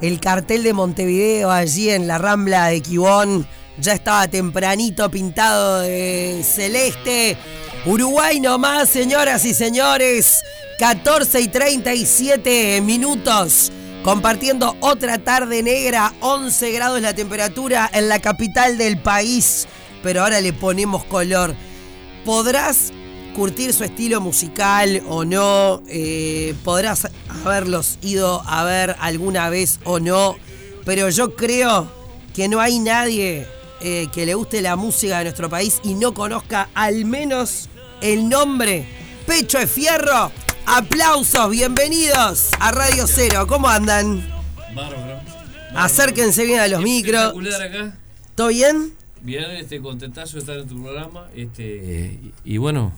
el 0.00 0.20
cartel 0.20 0.62
de 0.62 0.72
Montevideo 0.72 1.50
allí 1.50 1.90
en 1.90 2.06
la 2.06 2.18
Rambla 2.18 2.66
de 2.66 2.80
Quibón 2.80 3.46
ya 3.80 3.94
estaba 3.94 4.28
tempranito 4.28 5.10
pintado 5.10 5.80
de 5.80 6.42
celeste. 6.44 7.36
Uruguay 7.86 8.38
nomás, 8.38 8.90
señoras 8.90 9.44
y 9.44 9.54
señores. 9.54 10.42
14 10.78 11.40
y 11.40 11.48
37 11.48 12.80
minutos. 12.82 13.72
Compartiendo 14.02 14.76
otra 14.80 15.18
tarde 15.18 15.62
negra, 15.62 16.12
11 16.20 16.72
grados 16.72 17.00
la 17.00 17.14
temperatura 17.14 17.88
en 17.92 18.08
la 18.08 18.20
capital 18.20 18.76
del 18.76 18.98
país. 18.98 19.66
Pero 20.02 20.22
ahora 20.22 20.40
le 20.40 20.52
ponemos 20.52 21.04
color. 21.04 21.54
Podrás 22.24 22.92
curtir 23.40 23.72
su 23.72 23.84
estilo 23.84 24.20
musical 24.20 25.02
o 25.08 25.24
no, 25.24 25.82
eh, 25.88 26.54
podrás 26.62 27.08
haberlos 27.42 27.98
ido 28.02 28.42
a 28.46 28.64
ver 28.64 28.96
alguna 29.00 29.48
vez 29.48 29.80
o 29.84 29.98
no, 29.98 30.36
pero 30.84 31.08
yo 31.08 31.34
creo 31.36 31.90
que 32.34 32.48
no 32.48 32.60
hay 32.60 32.80
nadie 32.80 33.46
eh, 33.80 34.08
que 34.12 34.26
le 34.26 34.34
guste 34.34 34.60
la 34.60 34.76
música 34.76 35.16
de 35.16 35.24
nuestro 35.24 35.48
país 35.48 35.80
y 35.82 35.94
no 35.94 36.12
conozca 36.12 36.68
al 36.74 37.06
menos 37.06 37.70
el 38.02 38.28
nombre 38.28 38.86
Pecho 39.26 39.58
de 39.58 39.66
Fierro. 39.66 40.30
Aplausos, 40.66 41.48
bienvenidos 41.48 42.50
a 42.60 42.72
Radio 42.72 43.06
Cero. 43.06 43.46
¿Cómo 43.46 43.70
andan? 43.70 44.22
Bárbaro. 44.74 45.18
Acérquense 45.74 46.44
bien 46.44 46.60
a 46.60 46.68
los 46.68 46.82
micros. 46.82 47.32
¿Todo 48.34 48.48
bien? 48.48 48.92
Bien, 49.22 49.50
este, 49.52 49.80
contentazo 49.80 50.34
de 50.34 50.40
estar 50.40 50.58
en 50.58 50.68
tu 50.68 50.82
programa. 50.82 51.28
Este, 51.34 52.20
y 52.44 52.58
bueno, 52.58 52.92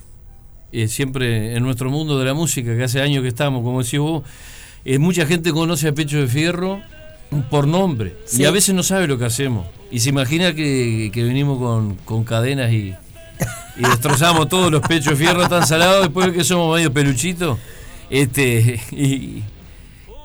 eh, 0.73 0.89
siempre 0.89 1.55
en 1.55 1.63
nuestro 1.63 1.91
mundo 1.91 2.19
de 2.19 2.25
la 2.25 2.35
música, 2.35 2.75
que 2.77 2.85
hace 2.85 3.01
años 3.01 3.23
que 3.23 3.29
estamos, 3.29 3.63
como 3.63 3.83
decís 3.83 4.01
vos, 4.01 4.23
eh, 4.85 4.99
mucha 4.99 5.27
gente 5.27 5.53
conoce 5.53 5.89
a 5.89 5.93
Pecho 5.93 6.19
de 6.19 6.27
Fierro 6.27 6.81
por 7.51 7.67
nombre 7.67 8.17
y 8.33 8.45
a 8.45 8.51
veces 8.51 8.75
no 8.75 8.83
sabe 8.83 9.07
lo 9.07 9.19
que 9.19 9.25
hacemos. 9.25 9.67
Y 9.91 10.01
se 10.01 10.11
imagina 10.11 10.55
que, 10.55 11.11
venimos 11.15 11.59
con, 12.05 12.25
cadenas 12.25 12.73
y, 12.73 12.95
destrozamos 13.77 14.49
todos 14.49 14.71
los 14.71 14.83
pechos 14.83 15.19
de 15.19 15.25
fierro 15.25 15.49
tan 15.49 15.67
salados 15.67 16.03
después 16.03 16.27
de 16.27 16.33
que 16.33 16.45
somos 16.45 16.75
medio 16.75 16.93
peluchitos. 16.93 17.59
Este, 18.11 18.81
y, 18.91 19.43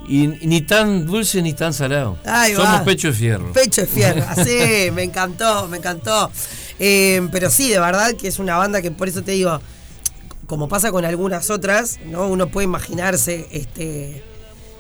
ni 0.10 0.62
tan 0.62 1.06
dulce 1.06 1.42
ni 1.42 1.54
tan 1.54 1.74
salado. 1.74 2.18
Somos 2.56 2.82
pecho 2.82 3.10
de 3.10 3.14
fierro. 3.14 3.52
Pecho 3.54 3.82
de 3.82 3.88
fierro, 3.88 4.24
así, 4.30 4.92
me 4.94 5.04
encantó, 5.04 5.68
me 5.68 5.78
encantó. 5.78 6.32
Eh, 6.80 7.28
pero 7.32 7.50
sí, 7.50 7.70
de 7.70 7.80
verdad 7.80 8.14
que 8.14 8.28
es 8.28 8.40
una 8.40 8.58
banda 8.58 8.82
que 8.82 8.92
por 8.92 9.08
eso 9.08 9.22
te 9.22 9.32
digo, 9.32 9.60
como 10.48 10.68
pasa 10.70 10.92
con 10.92 11.06
algunas 11.06 11.52
otras, 11.52 12.00
¿no? 12.06 12.28
Uno 12.28 12.48
puede 12.48 12.66
imaginarse 12.66 13.48
este, 13.52 14.24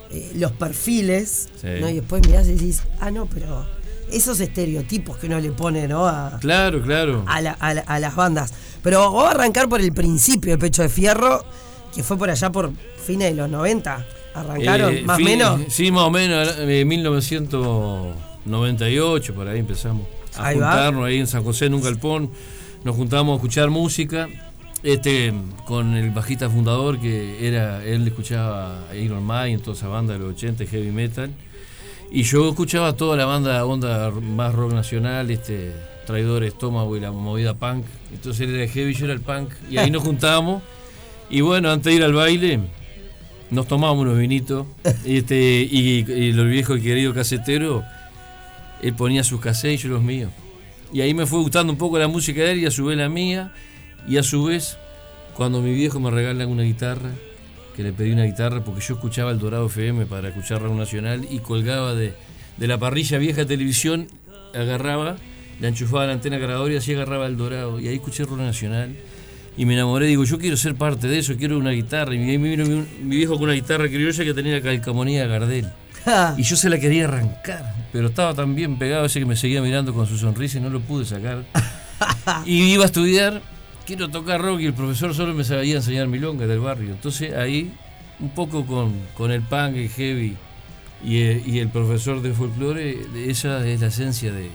eh, 0.09 0.31
los 0.35 0.53
perfiles, 0.53 1.49
¿no? 1.61 1.89
Y 1.89 1.95
después 1.95 2.25
mirás 2.25 2.47
y 2.47 2.53
decís, 2.53 2.83
ah, 3.01 3.11
no, 3.11 3.25
pero 3.27 3.67
esos 4.09 4.39
estereotipos 4.39 5.17
que 5.17 5.27
uno 5.27 5.41
le 5.41 5.51
pone, 5.51 5.85
¿no? 5.87 6.07
A, 6.07 6.37
claro, 6.39 6.81
claro. 6.81 7.25
A, 7.27 7.41
las 7.99 8.15
bandas. 8.15 8.53
Pero 8.81 9.01
vamos 9.01 9.25
a 9.25 9.31
arrancar 9.31 9.67
por 9.67 9.81
el 9.81 9.91
principio 9.91 10.51
de 10.51 10.57
Pecho 10.57 10.83
de 10.83 10.89
Fierro, 10.89 11.43
que 11.93 12.01
fue 12.01 12.17
por 12.17 12.29
allá 12.29 12.49
por 12.49 12.71
fines 13.05 13.31
de 13.31 13.35
los 13.35 13.49
90. 13.49 14.05
¿Arrancaron? 14.35 14.95
Eh, 14.95 15.01
¿Más 15.03 15.19
o 15.19 15.21
menos? 15.21 15.59
Sí, 15.67 15.91
más 15.91 16.03
o 16.03 16.11
menos, 16.11 16.55
en 16.59 16.87
1998, 16.87 19.33
por 19.33 19.49
ahí 19.49 19.59
empezamos. 19.59 20.07
A 20.37 20.53
juntarnos 20.53 21.05
ahí 21.05 21.17
en 21.17 21.27
San 21.27 21.43
José, 21.43 21.65
en 21.65 21.73
un 21.73 21.81
galpón. 21.81 22.31
Nos 22.85 22.95
juntábamos 22.95 23.33
a 23.33 23.35
escuchar 23.37 23.69
música 23.69 24.29
este, 24.87 25.33
con 25.65 25.97
el 25.97 26.11
bajista 26.11 26.49
fundador 26.49 26.97
que 26.97 27.45
era, 27.45 27.83
él 27.83 28.07
escuchaba 28.07 28.85
Iron 28.95 29.21
Maiden, 29.21 29.59
toda 29.59 29.75
esa 29.75 29.89
banda 29.89 30.13
de 30.13 30.19
los 30.19 30.29
80, 30.35 30.65
heavy 30.65 30.91
metal. 30.91 31.29
Y 32.09 32.23
yo 32.23 32.47
escuchaba 32.47 32.93
toda 32.93 33.17
la 33.17 33.25
banda 33.25 33.65
onda 33.65 34.11
más 34.11 34.55
rock 34.55 34.71
nacional, 34.71 35.29
este, 35.29 35.73
Traidor 36.05 36.45
Estómago 36.45 36.95
y 36.95 37.01
la 37.01 37.11
movida 37.11 37.53
punk. 37.53 37.83
Entonces 38.13 38.47
él 38.47 38.55
era 38.55 38.71
heavy, 38.71 38.93
yo 38.93 39.03
era 39.03 39.13
el 39.13 39.19
punk. 39.19 39.49
Y 39.69 39.77
ahí 39.77 39.91
nos 39.91 40.03
juntábamos. 40.05 40.63
Y 41.29 41.41
bueno, 41.41 41.69
antes 41.69 41.91
de 41.91 41.97
ir 41.97 42.03
al 42.05 42.13
baile, 42.13 42.61
nos 43.51 43.67
tomábamos 43.67 44.03
unos 44.03 44.17
vinitos. 44.17 44.67
Este, 45.05 45.67
y, 45.69 46.05
y 46.07 46.29
el 46.29 46.47
viejo 46.47 46.77
y 46.77 46.81
querido 46.81 47.13
casetero, 47.13 47.83
él 48.81 48.93
ponía 48.93 49.25
sus 49.25 49.41
cassettes 49.41 49.81
y 49.81 49.83
yo 49.83 49.95
los 49.95 50.01
míos. 50.01 50.31
Y 50.93 51.01
ahí 51.01 51.13
me 51.13 51.25
fue 51.25 51.39
gustando 51.39 51.73
un 51.73 51.77
poco 51.77 51.99
la 51.99 52.07
música 52.07 52.39
de 52.41 52.51
él 52.51 52.59
y 52.59 52.65
a 52.67 52.71
su 52.71 52.85
vez 52.85 52.97
la 52.97 53.09
mía. 53.09 53.51
Y 54.07 54.17
a 54.17 54.23
su 54.23 54.45
vez, 54.45 54.77
cuando 55.33 55.61
mi 55.61 55.73
viejo 55.73 55.99
me 55.99 56.11
regala 56.11 56.47
una 56.47 56.63
guitarra, 56.63 57.11
que 57.77 57.83
le 57.83 57.93
pedí 57.93 58.11
una 58.11 58.23
guitarra 58.23 58.63
porque 58.63 58.81
yo 58.81 58.95
escuchaba 58.95 59.29
el 59.29 59.37
Dorado 59.37 59.67
FM 59.67 60.07
para 60.07 60.29
escuchar 60.29 60.63
Radio 60.63 60.75
Nacional 60.75 61.27
y 61.29 61.39
colgaba 61.39 61.93
de, 61.93 62.15
la 62.57 62.79
parrilla 62.79 63.19
vieja 63.19 63.41
de 63.41 63.45
televisión, 63.45 64.07
agarraba, 64.55 65.15
le 65.61 65.67
enchufaba 65.67 66.07
la 66.07 66.13
antena 66.13 66.39
cargadora 66.39 66.73
y 66.73 66.77
así 66.77 66.93
agarraba 66.93 67.27
el 67.27 67.37
Dorado. 67.37 67.79
Y 67.79 67.87
ahí 67.87 67.95
escuché 67.97 68.23
Radio 68.23 68.37
Nacional 68.37 68.95
y 69.55 69.65
me 69.67 69.75
enamoré. 69.75 70.07
Digo, 70.07 70.23
yo 70.23 70.39
quiero 70.39 70.57
ser 70.57 70.73
parte 70.73 71.07
de 71.07 71.19
eso, 71.19 71.35
quiero 71.37 71.59
una 71.59 71.69
guitarra. 71.69 72.15
Y 72.15 72.17
me 72.17 72.49
vino 72.49 72.65
mi, 72.65 73.15
viejo 73.15 73.35
con 73.35 73.43
una 73.43 73.53
guitarra 73.53 73.87
criolla 73.87 74.23
que 74.23 74.33
tenía 74.33 74.53
la 74.53 74.61
calcamonía 74.61 75.21
de 75.21 75.27
Gardel. 75.27 75.67
y 76.35 76.41
yo 76.41 76.55
se 76.55 76.71
la 76.71 76.79
quería 76.79 77.03
arrancar, 77.03 77.75
pero 77.91 78.07
estaba 78.07 78.33
tan 78.33 78.55
bien 78.55 78.79
pegado 78.79 79.05
ese 79.05 79.19
que 79.19 79.25
me 79.27 79.35
seguía 79.35 79.61
mirando 79.61 79.93
con 79.93 80.07
su 80.07 80.17
sonrisa 80.17 80.57
y 80.57 80.61
no 80.61 80.71
lo 80.71 80.79
pude 80.79 81.05
sacar. 81.05 81.43
y 82.47 82.73
iba 82.73 82.83
a 82.83 82.87
estudiar 82.87 83.43
quiero 83.87 84.09
tocar 84.09 84.41
rock 84.41 84.59
y 84.59 84.65
el 84.65 84.73
profesor 84.73 85.15
solo 85.15 85.33
me 85.33 85.45
sabía 85.45 85.77
enseñar 85.77 86.07
milonga 86.07 86.45
del 86.45 86.59
barrio. 86.59 86.91
Entonces 86.91 87.33
ahí, 87.33 87.73
un 88.19 88.29
poco 88.29 88.65
con, 88.65 88.93
con 89.15 89.31
el 89.31 89.41
punk 89.41 89.77
y 89.77 89.87
heavy 89.87 90.37
eh, 91.05 91.41
y, 91.45 91.59
el 91.59 91.69
profesor 91.69 92.21
de 92.21 92.33
folclore, 92.33 92.99
esa 93.27 93.65
es 93.65 93.79
la 93.79 93.87
esencia 93.87 94.31
de, 94.33 94.49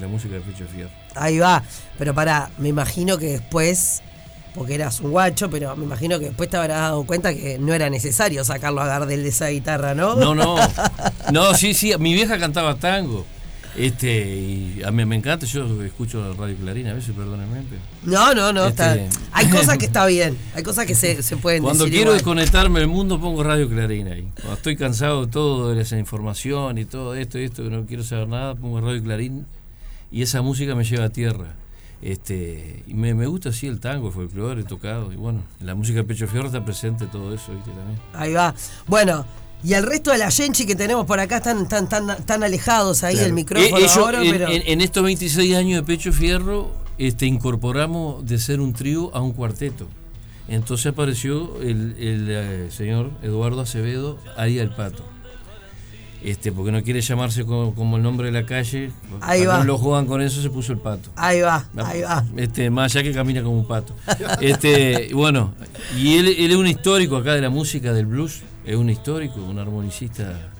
la 0.00 0.08
música 0.08 0.34
de 0.34 0.40
Pecho 0.40 0.66
Fierro. 0.66 0.90
Ahí 1.14 1.38
va, 1.38 1.62
pero 1.96 2.12
para, 2.12 2.50
me 2.58 2.68
imagino 2.68 3.18
que 3.18 3.26
después, 3.26 4.02
porque 4.54 4.74
eras 4.74 5.00
un 5.00 5.12
guacho, 5.12 5.48
pero 5.48 5.76
me 5.76 5.84
imagino 5.84 6.18
que 6.18 6.26
después 6.26 6.50
te 6.50 6.56
habrás 6.56 6.80
dado 6.80 7.04
cuenta 7.04 7.32
que 7.32 7.58
no 7.58 7.72
era 7.72 7.88
necesario 7.88 8.42
sacarlo 8.42 8.80
a 8.80 8.86
Gardel 8.86 9.22
de 9.22 9.28
esa 9.28 9.48
guitarra, 9.48 9.94
¿no? 9.94 10.16
No, 10.16 10.34
no, 10.34 10.56
no, 11.32 11.54
sí, 11.54 11.72
sí, 11.72 11.92
mi 11.98 12.14
vieja 12.14 12.38
cantaba 12.38 12.74
tango. 12.76 13.24
Este, 13.76 14.36
y 14.36 14.82
a 14.84 14.90
mí 14.90 15.04
me 15.04 15.16
encanta, 15.16 15.46
yo 15.46 15.82
escucho 15.84 16.34
Radio 16.34 16.56
Clarín 16.56 16.88
a 16.88 16.94
veces, 16.94 17.14
perdónenme. 17.14 17.62
No, 18.02 18.34
no, 18.34 18.52
no, 18.52 18.66
está, 18.66 18.96
este, 18.96 19.18
hay 19.32 19.46
cosas 19.50 19.78
que 19.78 19.86
está 19.86 20.06
bien, 20.06 20.36
hay 20.54 20.62
cosas 20.62 20.86
que 20.86 20.94
se, 20.94 21.22
se 21.22 21.36
pueden 21.36 21.62
Cuando 21.62 21.86
quiero 21.86 22.12
desconectarme 22.12 22.80
del 22.80 22.88
mundo 22.88 23.20
pongo 23.20 23.42
Radio 23.44 23.68
Clarín 23.68 24.08
ahí. 24.08 24.28
Cuando 24.34 24.54
estoy 24.54 24.76
cansado 24.76 25.26
de 25.26 25.32
todo, 25.32 25.74
de 25.74 25.80
esa 25.80 25.98
información 25.98 26.78
y 26.78 26.84
todo 26.84 27.14
esto 27.14 27.38
y 27.38 27.44
esto, 27.44 27.62
que 27.62 27.70
no 27.70 27.86
quiero 27.86 28.02
saber 28.02 28.28
nada, 28.28 28.54
pongo 28.54 28.80
Radio 28.80 29.02
Clarín 29.02 29.46
y 30.10 30.22
esa 30.22 30.42
música 30.42 30.74
me 30.74 30.84
lleva 30.84 31.04
a 31.04 31.10
tierra. 31.10 31.54
Este, 32.02 32.82
y 32.86 32.94
me, 32.94 33.12
gusta 33.26 33.50
así 33.50 33.66
el 33.66 33.78
tango, 33.78 34.08
el 34.08 34.14
folclore, 34.14 34.62
he 34.62 34.64
tocado, 34.64 35.12
y 35.12 35.16
bueno, 35.16 35.42
en 35.60 35.66
la 35.66 35.74
música 35.74 35.98
de 35.98 36.04
Pecho 36.04 36.26
Fierro 36.26 36.46
está 36.46 36.64
presente 36.64 37.06
todo 37.06 37.34
eso, 37.34 37.52
¿viste? 37.52 37.70
También. 37.70 38.00
Ahí 38.14 38.32
va. 38.32 38.54
Bueno, 38.86 39.26
y 39.62 39.74
el 39.74 39.84
resto 39.84 40.10
de 40.10 40.18
la 40.18 40.30
Genchi 40.30 40.64
que 40.66 40.74
tenemos 40.74 41.06
por 41.06 41.20
acá 41.20 41.38
están 41.38 41.68
tan, 41.68 41.88
tan, 41.88 42.24
tan 42.24 42.42
alejados 42.42 43.04
ahí 43.04 43.16
del 43.16 43.32
micrófono 43.32 43.78
eh, 43.78 43.88
ahora, 43.96 44.22
en, 44.22 44.30
pero... 44.30 44.48
en, 44.48 44.80
estos 44.80 45.02
26 45.02 45.54
años 45.54 45.80
de 45.80 45.86
Pecho 45.86 46.12
Fierro 46.12 46.70
este, 46.98 47.26
incorporamos 47.26 48.26
de 48.26 48.38
ser 48.38 48.60
un 48.60 48.72
trío 48.72 49.14
a 49.14 49.20
un 49.20 49.32
cuarteto. 49.32 49.86
Entonces 50.48 50.86
apareció 50.86 51.60
el, 51.62 51.94
eh, 51.98 52.68
señor 52.70 53.10
Eduardo 53.22 53.60
Acevedo 53.60 54.18
ahí 54.36 54.58
al 54.58 54.74
pato. 54.74 55.04
Este, 56.22 56.52
porque 56.52 56.70
no 56.70 56.82
quiere 56.82 57.00
llamarse 57.00 57.44
como, 57.44 57.96
el 57.96 58.02
nombre 58.02 58.26
de 58.26 58.32
la 58.32 58.44
calle. 58.44 58.92
Ahí 59.20 59.46
va. 59.46 59.64
Lo 59.64 59.78
juegan 59.78 60.06
con 60.06 60.20
eso, 60.20 60.42
se 60.42 60.50
puso 60.50 60.72
el 60.72 60.78
pato. 60.78 61.10
Ahí 61.16 61.40
va, 61.40 61.66
ahí 61.76 62.02
va. 62.02 62.24
Este, 62.36 62.68
más 62.68 62.94
allá 62.94 63.02
que 63.02 63.12
camina 63.12 63.42
como 63.42 63.58
un 63.58 63.66
pato. 63.66 63.94
Este, 64.40 65.10
bueno, 65.14 65.54
y 65.96 66.16
él, 66.16 66.28
él 66.28 66.50
es 66.50 66.56
un 66.56 66.66
histórico 66.66 67.16
acá 67.16 67.34
de 67.34 67.40
la 67.40 67.50
música, 67.50 67.92
del 67.92 68.06
blues 68.06 68.42
es 68.64 68.76
un 68.76 68.90
histórico, 68.90 69.40
un 69.40 69.58
armonicista. 69.58 70.50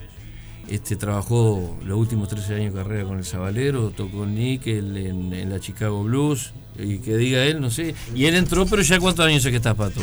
Este, 0.69 0.97
trabajó 0.97 1.79
los 1.85 1.99
últimos 1.99 2.29
13 2.29 2.55
años 2.55 2.75
de 2.75 2.83
carrera 2.83 3.05
con 3.05 3.19
el 3.19 3.25
Sabalero, 3.25 3.91
tocó 3.91 4.25
níquel 4.25 4.97
en, 4.97 5.51
la 5.51 5.59
Chicago 5.59 6.05
Blues, 6.05 6.53
y 6.79 6.99
que 6.99 7.17
diga 7.17 7.45
él, 7.45 7.61
no 7.61 7.71
sé. 7.71 7.95
Y 8.15 8.27
él 8.27 8.37
entró, 8.37 8.67
pero 8.67 8.83
ya 8.83 9.01
cuántos 9.01 9.27
años 9.27 9.45
es 9.45 9.51
que 9.51 9.57
está 9.57 9.75
Pato? 9.75 10.01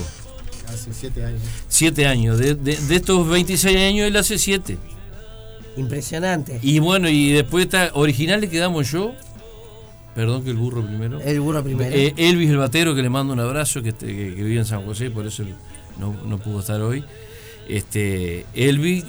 Hace 0.68 0.94
7 0.94 1.26
años. 1.26 1.42
7 1.70 2.08
años. 2.08 2.38
De, 2.38 2.78
estos 2.92 3.28
26 3.28 3.78
años, 3.78 4.08
él 4.08 4.18
hace 4.18 4.38
7. 4.38 4.78
Impresionante. 5.78 6.60
Y 6.62 6.80
bueno, 6.80 7.10
y 7.10 7.32
después 7.32 7.66
está, 7.66 7.92
original 7.94 8.42
le 8.42 8.50
quedamos 8.50 8.92
yo, 8.92 9.14
Perdón 10.16 10.44
que 10.44 10.50
el 10.50 10.58
burro 10.58 10.84
primero. 10.84 11.20
El 11.22 11.40
burro 11.42 11.64
primero. 11.64 11.96
Eh, 11.96 12.12
Elvis 12.18 12.50
el 12.50 12.58
Batero, 12.58 12.96
que 12.96 13.04
le 13.04 13.10
mando 13.10 13.34
un 13.34 13.40
abrazo, 13.40 13.84
que, 13.84 13.90
este, 13.90 14.08
que, 14.08 14.32
vive 14.32 14.58
en 14.58 14.66
San 14.66 14.84
José, 14.84 15.12
por 15.12 15.28
eso 15.28 15.44
no, 16.00 16.16
no 16.26 16.40
pudo 16.40 16.62
estar 16.62 16.82
hoy 16.82 17.04
este, 17.68 18.46
Elvi 18.54 19.04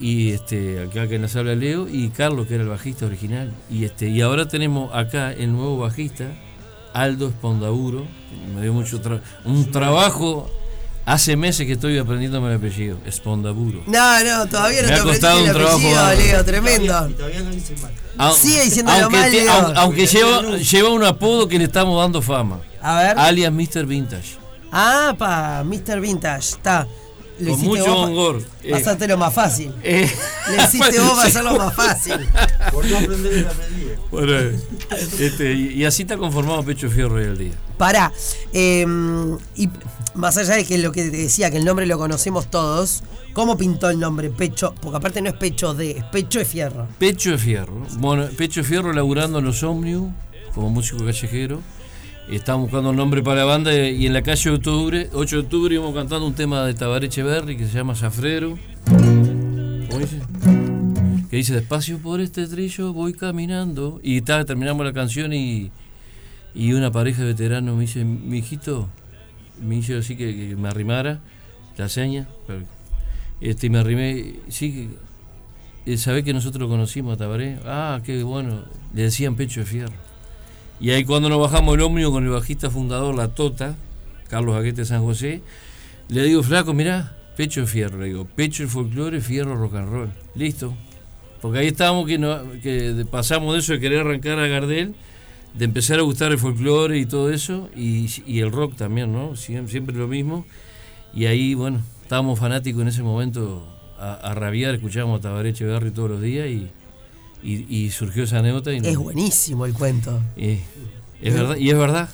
y, 0.00 0.32
este, 0.32 0.82
acá 0.82 1.08
que 1.08 1.18
nos 1.18 1.34
habla 1.36 1.54
Leo 1.54 1.88
y 1.88 2.08
Carlos 2.08 2.46
que 2.46 2.54
era 2.54 2.64
el 2.64 2.68
bajista 2.68 3.06
original 3.06 3.52
y 3.70 3.84
este 3.84 4.08
y 4.08 4.20
ahora 4.20 4.48
tenemos 4.48 4.92
acá 4.94 5.32
el 5.32 5.52
nuevo 5.52 5.78
bajista 5.78 6.26
Aldo 6.92 7.28
Espondauro 7.28 8.04
me 8.54 8.62
dio 8.62 8.72
mucho 8.72 9.00
un 9.44 9.70
trabajo 9.70 10.50
Hace 11.04 11.36
meses 11.36 11.66
que 11.66 11.72
estoy 11.72 11.98
aprendiéndome 11.98 12.48
el 12.50 12.56
apellido, 12.58 12.96
Espondaburo. 13.04 13.82
No, 13.86 14.24
no, 14.24 14.46
todavía 14.46 14.82
no 14.82 14.88
Me 14.88 14.94
te 14.94 15.00
ha 15.00 15.02
costado 15.02 15.40
un 15.40 15.46
el 15.48 15.52
trabajo 15.52 15.76
apellido. 15.78 16.14
Leo, 16.14 16.44
tremendo. 16.44 17.08
Y 17.08 17.12
todavía 17.14 17.40
no 17.40 17.50
dice 17.50 17.74
mal. 17.82 17.92
Au- 18.18 18.34
Sigue 18.36 18.62
diciéndolo 18.64 18.98
aunque 19.04 19.16
mal, 19.18 19.30
te- 19.30 19.40
Leo. 19.44 19.52
aun- 19.52 19.76
aunque 19.76 20.06
lleva, 20.06 20.42
lleva 20.58 20.88
un 20.90 21.04
apodo 21.04 21.48
que 21.48 21.58
le 21.58 21.64
estamos 21.64 22.00
dando 22.00 22.22
fama. 22.22 22.60
A 22.80 23.02
ver. 23.02 23.18
Alias 23.18 23.52
Mr. 23.52 23.84
Vintage. 23.86 24.36
Ah, 24.70 25.14
pa, 25.18 25.64
Mr. 25.64 26.00
Vintage, 26.00 26.38
está. 26.50 26.86
Lo 27.40 27.52
Con 27.52 27.60
mucho 27.62 27.96
hongor. 27.96 28.42
Eh. 28.62 28.70
Pasátelo 28.70 29.16
más 29.18 29.34
fácil. 29.34 29.74
Eh, 29.82 30.08
Le 30.50 30.62
hiciste 30.64 31.00
vos 31.00 31.12
pasarlo 31.16 31.56
más 31.58 31.74
fácil. 31.74 32.14
Por 32.70 32.84
no 32.86 32.98
aprender 32.98 33.32
el 33.32 33.46
aprendido. 33.48 33.96
Bueno, 34.12 34.58
este, 35.18 35.52
y, 35.52 35.68
y 35.72 35.84
así 35.84 36.02
está 36.02 36.16
conformado 36.16 36.62
Pecho 36.62 36.88
Fierro 36.88 37.16
hoy 37.16 37.24
al 37.24 37.38
día. 37.38 37.52
Pará. 37.76 38.12
eh, 38.52 38.86
y 39.56 39.68
más 40.14 40.36
allá 40.36 40.54
de 40.56 40.64
que 40.64 40.78
lo 40.78 40.92
que 40.92 41.04
te 41.10 41.16
decía, 41.16 41.50
que 41.50 41.56
el 41.58 41.64
nombre 41.64 41.86
lo 41.86 41.98
conocemos 41.98 42.50
todos, 42.50 43.02
¿cómo 43.32 43.56
pintó 43.56 43.90
el 43.90 43.98
nombre 43.98 44.30
Pecho? 44.30 44.74
Porque 44.80 44.98
aparte 44.98 45.22
no 45.22 45.30
es 45.30 45.36
Pecho 45.36 45.74
de, 45.74 45.92
es 45.92 46.04
Pecho 46.04 46.38
de 46.38 46.44
Fierro. 46.44 46.88
Pecho 46.98 47.30
de 47.30 47.38
Fierro. 47.38 47.86
Bueno, 47.98 48.26
Pecho 48.36 48.60
de 48.60 48.64
Fierro 48.68 48.92
laburando 48.92 49.38
en 49.38 49.44
los 49.44 49.62
Omnium 49.62 50.12
como 50.54 50.70
músico 50.70 51.04
callejero. 51.04 51.60
Estábamos 52.30 52.70
buscando 52.70 52.90
un 52.90 52.96
nombre 52.96 53.22
para 53.22 53.40
la 53.40 53.44
banda 53.44 53.74
y 53.74 54.06
en 54.06 54.12
la 54.12 54.22
calle 54.22 54.50
de 54.50 54.56
octubre, 54.56 55.10
8 55.12 55.36
de 55.36 55.42
octubre 55.42 55.74
íbamos 55.74 55.94
cantando 55.94 56.26
un 56.26 56.34
tema 56.34 56.64
de 56.64 56.74
Tabaré 56.74 57.06
Echeverri 57.06 57.56
que 57.56 57.66
se 57.66 57.72
llama 57.72 57.94
Zafrero. 57.94 58.58
¿Cómo 58.86 59.98
dice? 59.98 60.20
Que 61.28 61.36
dice 61.36 61.54
despacio 61.54 61.98
por 61.98 62.20
este 62.20 62.46
trillo 62.46 62.92
voy 62.92 63.12
caminando. 63.12 64.00
Y 64.02 64.20
terminamos 64.20 64.86
la 64.86 64.92
canción 64.92 65.32
y, 65.32 65.72
y 66.54 66.72
una 66.74 66.92
pareja 66.92 67.22
de 67.22 67.28
veteranos 67.28 67.74
me 67.74 67.82
dice, 67.82 68.04
mi 68.04 68.40
me 69.60 69.76
hizo 69.76 69.96
así 69.98 70.16
que, 70.16 70.54
me 70.56 70.68
arrimara, 70.68 71.20
la 71.76 71.88
seña. 71.88 72.28
Este, 73.40 73.68
me 73.70 73.78
arrimé, 73.78 74.36
sí, 74.48 74.90
eh, 75.84 75.96
¿Sabés 75.96 76.22
que 76.24 76.32
nosotros 76.32 76.60
lo 76.62 76.68
conocimos 76.68 77.14
a 77.14 77.16
Tabaré? 77.16 77.58
Ah, 77.64 78.00
qué 78.04 78.22
bueno. 78.22 78.62
Le 78.94 79.02
decían 79.02 79.34
pecho 79.34 79.60
de 79.60 79.66
fierro. 79.66 79.92
Y 80.80 80.90
ahí 80.90 81.04
cuando 81.04 81.28
nos 81.28 81.40
bajamos 81.40 81.74
el 81.74 81.82
ómnibus 81.82 82.12
con 82.12 82.24
el 82.24 82.30
bajista 82.30 82.70
fundador, 82.70 83.14
la 83.16 83.28
Tota, 83.28 83.74
Carlos 84.28 84.54
Aguete 84.56 84.84
San 84.84 85.02
José, 85.02 85.42
le 86.08 86.22
digo, 86.22 86.42
flaco, 86.44 86.72
mirá, 86.72 87.16
pecho 87.36 87.62
de 87.62 87.66
fierro. 87.66 87.98
Le 87.98 88.06
digo, 88.06 88.24
pecho 88.26 88.62
de 88.62 88.68
folclore, 88.68 89.20
fierro 89.20 89.56
rock 89.56 89.74
and 89.74 89.88
roll. 89.90 90.10
Listo. 90.36 90.74
Porque 91.40 91.58
ahí 91.58 91.66
estábamos 91.68 92.06
que, 92.06 92.18
no- 92.18 92.40
que 92.62 93.04
pasamos 93.10 93.52
de 93.54 93.58
eso 93.60 93.72
de 93.72 93.80
querer 93.80 94.00
arrancar 94.00 94.38
a 94.38 94.46
Gardel, 94.46 94.94
de 95.54 95.64
empezar 95.64 95.98
a 95.98 96.02
gustar 96.02 96.32
el 96.32 96.38
folclore 96.38 96.98
y 96.98 97.06
todo 97.06 97.30
eso, 97.30 97.68
y, 97.76 98.08
y 98.26 98.40
el 98.40 98.50
rock 98.52 98.76
también, 98.76 99.12
¿no? 99.12 99.32
Siem- 99.32 99.68
Siempre, 99.68 99.94
lo 99.96 100.08
mismo. 100.08 100.46
Y 101.14 101.26
ahí, 101.26 101.54
bueno, 101.54 101.80
estábamos 102.02 102.38
fanáticos 102.38 102.80
en 102.82 102.88
ese 102.88 103.02
momento 103.02 103.66
a, 103.98 104.14
a 104.14 104.34
rabiar, 104.34 104.74
escuchábamos 104.74 105.18
a 105.18 105.22
Tabaré 105.22 105.50
Echeverri 105.50 105.90
todos 105.90 106.10
los 106.10 106.22
días 106.22 106.48
y, 106.48 106.70
y, 107.42 107.66
y 107.68 107.90
surgió 107.90 108.24
esa 108.24 108.38
anécdota. 108.38 108.72
Y, 108.72 108.78
Es 108.78 108.96
buenísimo 108.96 109.66
el 109.66 109.74
cuento. 109.74 110.20
y 110.36 110.60
es 111.20 111.34
verdad, 111.34 111.56
y 111.56 111.70
es 111.70 111.76
verdad. 111.78 112.08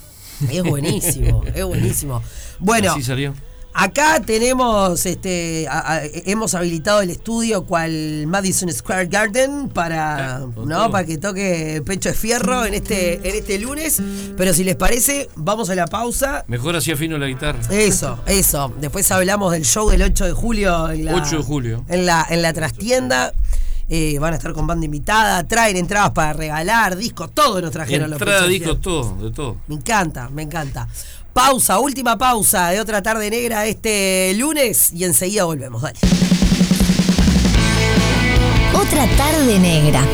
Es 0.51 0.63
buenísimo, 0.63 1.43
es 1.55 1.65
buenísimo. 1.65 2.23
Bueno, 2.61 2.91
Así 2.93 3.03
salió. 3.03 3.35
Acá 3.75 4.21
tenemos, 4.25 5.07
este, 5.07 5.67
a- 5.69 5.95
a- 5.95 6.01
hemos 6.05 6.55
habilitado 6.55 7.01
el 7.01 7.11
estudio 7.11 7.65
cual 7.65 8.27
Madison 8.27 8.73
Square 8.73 9.07
Garden 9.07 9.69
para, 9.69 10.37
Ah, 10.37 10.47
¿no? 10.65 10.91
para 10.91 11.07
que 11.07 11.19
toque 11.19 11.83
Pecho 11.87 12.09
de 12.09 12.15
Fierro 12.15 12.65
en 12.65 12.75
este, 12.75 13.15
en 13.29 13.35
este 13.37 13.59
lunes. 13.59 14.03
Pero 14.37 14.53
si 14.53 14.65
les 14.65 14.77
parece, 14.77 15.29
vamos 15.37 15.71
a 15.71 15.75
la 15.75 15.87
pausa. 15.87 16.45
Mejor 16.49 16.77
hacía 16.77 16.97
fino 16.97 17.19
la 17.19 17.27
guitarra. 17.27 17.61
Eso, 17.71 18.19
eso. 18.27 18.73
Después 18.81 19.11
hablamos 19.13 19.53
del 19.53 19.65
show 19.65 19.89
del 19.91 20.03
8 20.03 20.25
de 20.25 20.33
julio 20.33 20.91
en 20.91 21.05
la, 21.05 21.15
8 21.15 21.37
de 21.39 21.43
julio. 21.43 21.85
en 21.89 22.07
la, 22.07 22.27
en 22.29 22.43
la 22.43 22.53
trastienda. 22.53 23.33
Eh, 23.91 24.19
van 24.19 24.35
a 24.35 24.37
estar 24.37 24.53
con 24.53 24.67
banda 24.67 24.85
invitada, 24.85 25.45
traen 25.49 25.75
entradas 25.79 26.11
para 26.11 26.35
regalar, 26.35 26.95
discos, 26.95 27.31
todo 27.33 27.63
nos 27.63 27.71
trajeron 27.71 28.11
los 28.11 28.21
Entrada, 28.21 28.43
de 28.43 28.49
discos, 28.51 28.83
todo, 28.83 29.17
de 29.25 29.31
todo. 29.31 29.57
Me 29.67 29.77
encanta, 29.77 30.29
me 30.29 30.43
encanta. 30.43 30.87
Pausa, 31.39 31.79
última 31.79 32.19
pausa 32.19 32.71
de 32.71 32.81
otra 32.81 33.01
tarde 33.01 33.31
negra 33.31 33.65
este 33.65 34.35
lunes 34.35 34.93
y 34.93 35.05
enseguida 35.05 35.45
volvemos. 35.45 35.81
Dale. 35.81 35.97
Otra 38.75 39.07
tarde 39.17 39.57
negra. 39.61 40.05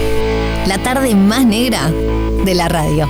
La 0.67 0.83
tarde 0.83 1.15
más 1.15 1.47
negra 1.47 1.91
de 1.91 2.55
la 2.55 2.69
radio. 2.69 3.09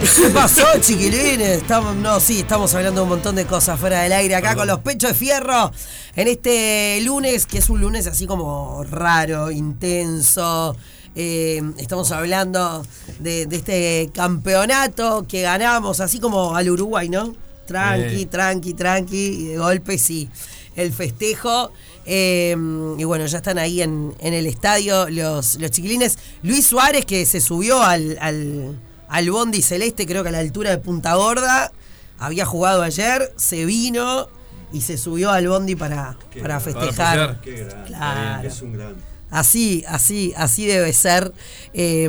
¿Qué 0.00 0.30
pasó, 0.32 0.64
chiquilines? 0.80 1.58
Estamos, 1.58 1.94
no, 1.94 2.18
sí, 2.18 2.40
estamos 2.40 2.74
hablando 2.74 3.02
de 3.02 3.04
un 3.04 3.10
montón 3.10 3.36
de 3.36 3.44
cosas 3.44 3.78
fuera 3.78 4.00
del 4.00 4.12
aire 4.12 4.34
acá 4.34 4.54
con 4.54 4.66
los 4.66 4.78
pechos 4.78 5.10
de 5.10 5.14
fierro 5.14 5.72
en 6.14 6.26
este 6.26 7.02
lunes, 7.02 7.44
que 7.44 7.58
es 7.58 7.68
un 7.68 7.82
lunes 7.82 8.06
así 8.06 8.26
como 8.26 8.82
raro, 8.84 9.50
intenso. 9.50 10.74
Eh, 11.16 11.62
estamos 11.78 12.12
hablando 12.12 12.84
de, 13.18 13.46
de 13.46 13.56
este 13.56 14.10
campeonato 14.14 15.24
que 15.26 15.42
ganamos, 15.42 16.00
así 16.00 16.20
como 16.20 16.54
al 16.54 16.68
Uruguay, 16.70 17.08
¿no? 17.08 17.34
Tranqui, 17.66 18.18
Sí. 18.18 18.26
tranqui, 18.26 18.74
tranqui, 18.74 19.16
y 19.16 19.44
de 19.46 19.58
golpe 19.58 19.98
sí. 19.98 20.28
El 20.76 20.92
festejo. 20.92 21.72
eh, 22.04 22.54
y 22.98 23.04
bueno, 23.04 23.26
ya 23.26 23.38
están 23.38 23.58
ahí 23.58 23.80
en, 23.82 24.14
en 24.20 24.34
el 24.34 24.46
estadio 24.46 25.08
los, 25.08 25.56
los 25.58 25.70
chiquilines. 25.70 26.18
Luis 26.42 26.66
Suárez, 26.66 27.04
que 27.06 27.24
se 27.26 27.40
subió 27.40 27.82
al, 27.82 28.16
al, 28.20 28.78
al 29.08 29.30
Bondi 29.30 29.62
Celeste, 29.62 30.06
creo 30.06 30.22
que 30.22 30.28
a 30.28 30.32
la 30.32 30.38
altura 30.38 30.70
de 30.70 30.78
Punta 30.78 31.14
Gorda. 31.14 31.72
Había 32.18 32.44
jugado 32.46 32.82
ayer, 32.82 33.32
se 33.36 33.64
vino 33.64 34.28
y 34.72 34.82
se 34.82 34.96
subió 34.98 35.30
al 35.32 35.48
Bondi 35.48 35.74
para, 35.76 36.16
para 36.40 36.60
festejar. 36.60 37.40
Qué. 37.40 37.66
Claro. 37.86 38.46
Es 38.46 38.62
un 38.62 38.72
grande. 38.74 39.02
Así, 39.30 39.84
así, 39.88 40.32
así 40.36 40.66
debe 40.66 40.92
ser. 40.92 41.32
Eh, 41.74 42.08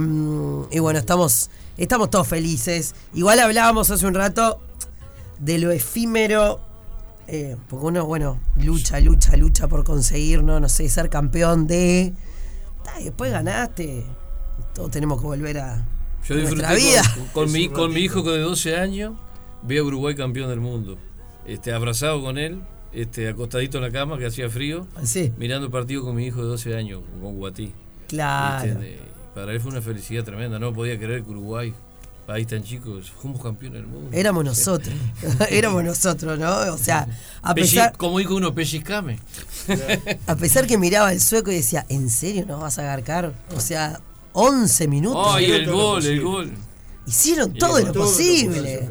y 0.71 0.79
bueno, 0.79 0.99
estamos, 0.99 1.49
estamos 1.77 2.09
todos 2.09 2.27
felices. 2.27 2.93
Igual 3.13 3.39
hablábamos 3.39 3.89
hace 3.91 4.05
un 4.05 4.13
rato 4.13 4.59
de 5.39 5.57
lo 5.59 5.71
efímero. 5.71 6.59
eh, 7.27 7.57
porque 7.69 7.85
uno, 7.85 8.05
bueno, 8.05 8.39
lucha, 8.57 8.99
lucha, 8.99 9.35
lucha 9.35 9.67
por 9.67 9.83
conseguir, 9.83 10.43
no, 10.43 10.59
no 10.59 10.69
sé, 10.69 10.87
ser 10.89 11.09
campeón 11.09 11.67
de. 11.67 12.13
Y 12.99 13.03
después 13.05 13.31
ganaste. 13.31 14.05
Todos 14.73 14.91
tenemos 14.91 15.19
que 15.19 15.27
volver 15.27 15.57
a 15.59 15.85
Yo 16.27 16.35
nuestra 16.35 16.71
disfruté 16.71 16.75
vida. 16.75 17.01
con, 17.15 17.27
con 17.45 17.51
mi, 17.51 17.67
con 17.69 17.93
mi 17.93 17.99
hijo 18.01 18.21
de 18.21 18.39
12 18.39 18.75
años, 18.77 19.13
vi 19.63 19.77
a 19.77 19.83
Uruguay 19.83 20.15
campeón 20.15 20.49
del 20.49 20.59
mundo. 20.61 20.97
Este, 21.45 21.73
abrazado 21.73 22.21
con 22.21 22.37
él, 22.37 22.61
este, 23.01 23.29
acostadito 23.29 23.77
en 23.77 23.83
la 23.83 23.91
cama, 23.91 24.17
que 24.17 24.25
hacía 24.25 24.49
frío, 24.49 24.87
Sí, 25.03 25.31
mirando 25.37 25.65
el 25.65 25.71
partido 25.71 26.03
con 26.03 26.15
mi 26.15 26.25
hijo 26.25 26.41
de 26.41 26.47
12 26.47 26.75
años, 26.75 27.01
con 27.21 27.35
Guatí. 27.35 27.71
claro. 28.07 28.65
Este, 28.71 28.99
para 29.35 29.51
él 29.53 29.61
fue 29.61 29.71
una 29.71 29.81
felicidad 29.81 30.23
tremenda, 30.23 30.57
no 30.57 30.73
podía 30.73 30.97
creer 30.97 31.23
que 31.23 31.29
Uruguay, 31.29 31.73
país 32.25 32.47
tan 32.47 32.63
chico, 32.63 32.99
fuimos 33.21 33.41
campeones 33.41 33.81
del 33.81 33.87
mundo. 33.87 34.09
Éramos 34.11 34.43
nosotros. 34.43 34.95
Éramos 35.51 35.83
nosotros, 35.83 36.39
¿no? 36.39 36.73
O 36.73 36.77
sea, 36.77 37.07
a 37.43 37.53
pesar, 37.53 37.95
como 37.97 38.17
dijo 38.17 38.35
uno, 38.35 38.53
pellizcame. 38.55 39.19
a 40.25 40.35
pesar 40.35 40.65
que 40.65 40.77
miraba 40.77 41.13
el 41.13 41.21
sueco 41.21 41.51
y 41.51 41.55
decía, 41.55 41.85
¿en 41.89 42.09
serio 42.09 42.45
nos 42.47 42.59
vas 42.59 42.79
a 42.79 42.81
agarcar? 42.81 43.33
O 43.55 43.59
sea, 43.59 44.01
11 44.33 44.87
minutos. 44.87 45.27
Ay, 45.29 45.45
hicieron 45.45 45.69
el 45.69 45.71
gol, 45.71 46.05
el 46.05 46.21
gol. 46.21 46.51
Hicieron 47.07 47.53
todo 47.53 47.79
lo 47.79 47.85
Todo 47.85 47.93
lo 47.93 48.01
posible. 48.01 48.89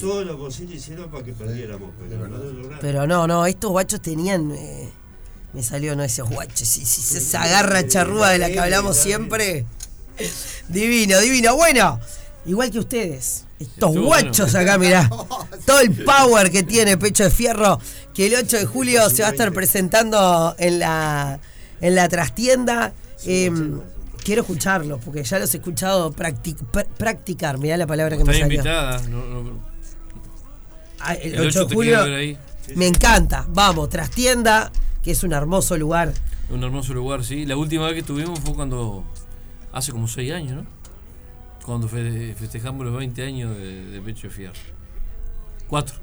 Todo 0.00 0.24
lo 0.24 0.36
posible 0.38 0.74
hicieron 0.76 1.10
para 1.10 1.24
que 1.24 1.32
perdiéramos, 1.32 1.90
pero 2.08 2.28
no 2.28 2.38
lo 2.38 2.52
lograron. 2.52 2.78
Pero 2.80 3.06
no, 3.06 3.26
no, 3.26 3.46
estos 3.46 3.70
guachos 3.70 4.02
tenían. 4.02 4.50
eh, 4.50 4.90
me 5.52 5.62
salió, 5.62 5.94
no, 5.94 6.02
esos 6.02 6.28
guachos. 6.28 6.68
Sí, 6.68 6.84
sí, 6.84 7.00
sí, 7.00 7.18
esa 7.18 7.46
garra 7.46 7.86
charrúa 7.86 8.30
de 8.30 8.38
la 8.38 8.48
que 8.48 8.58
hablamos 8.58 8.96
siempre. 8.96 9.64
Divino, 10.68 11.18
divino. 11.20 11.56
Bueno, 11.56 12.00
igual 12.46 12.70
que 12.70 12.80
ustedes. 12.80 13.44
Estos 13.58 13.90
Estuvo 13.90 14.06
guachos 14.06 14.54
acá, 14.54 14.78
mirá. 14.78 15.08
Todo 15.66 15.80
el 15.80 16.04
power 16.04 16.50
que 16.50 16.62
tiene 16.62 16.96
Pecho 16.96 17.24
de 17.24 17.30
Fierro. 17.30 17.78
Que 18.14 18.26
el 18.26 18.34
8 18.34 18.56
de 18.58 18.66
julio 18.66 19.08
se 19.10 19.22
va 19.22 19.28
a 19.28 19.32
estar 19.32 19.52
presentando 19.52 20.54
en 20.58 20.78
la, 20.78 21.38
en 21.80 21.94
la 21.94 22.08
trastienda. 22.08 22.92
Eh, 23.26 23.50
quiero 24.24 24.42
escucharlos, 24.42 25.00
porque 25.04 25.22
ya 25.24 25.38
los 25.38 25.52
he 25.54 25.58
escuchado 25.58 26.12
practic- 26.12 26.58
pr- 26.72 26.86
practicar. 26.86 27.58
Mirá 27.58 27.76
la 27.76 27.86
palabra 27.86 28.16
que 28.16 28.22
Está 28.22 28.32
me 28.32 28.38
salió. 28.38 28.54
invitada. 28.60 29.00
no- 29.08 29.42
no- 29.42 29.70
Ah, 31.00 31.14
el, 31.14 31.34
el 31.34 31.40
8 31.40 31.48
8 31.48 31.60
de 31.60 31.66
te 31.66 31.74
julio. 31.74 31.90
quiero 31.96 32.04
ver 32.10 32.14
ahí. 32.20 32.38
Me 32.76 32.86
encanta. 32.86 33.46
Vamos, 33.48 33.88
trastienda, 33.88 34.70
que 35.02 35.12
es 35.12 35.22
un 35.24 35.32
hermoso 35.32 35.76
lugar. 35.78 36.12
Un 36.50 36.62
hermoso 36.62 36.92
lugar, 36.94 37.24
sí. 37.24 37.46
La 37.46 37.56
última 37.56 37.84
vez 37.86 37.94
que 37.94 38.00
estuvimos 38.00 38.38
fue 38.40 38.54
cuando. 38.54 39.04
hace 39.72 39.92
como 39.92 40.08
6 40.08 40.32
años, 40.32 40.56
¿no? 40.62 40.66
Cuando 41.64 41.88
fe- 41.88 42.34
festejamos 42.38 42.84
los 42.84 42.96
20 42.96 43.24
años 43.24 43.56
de, 43.56 43.86
de 43.86 44.00
Pecho 44.00 44.28
de 44.28 44.34
Fierro. 44.34 44.54
4, 45.68 45.96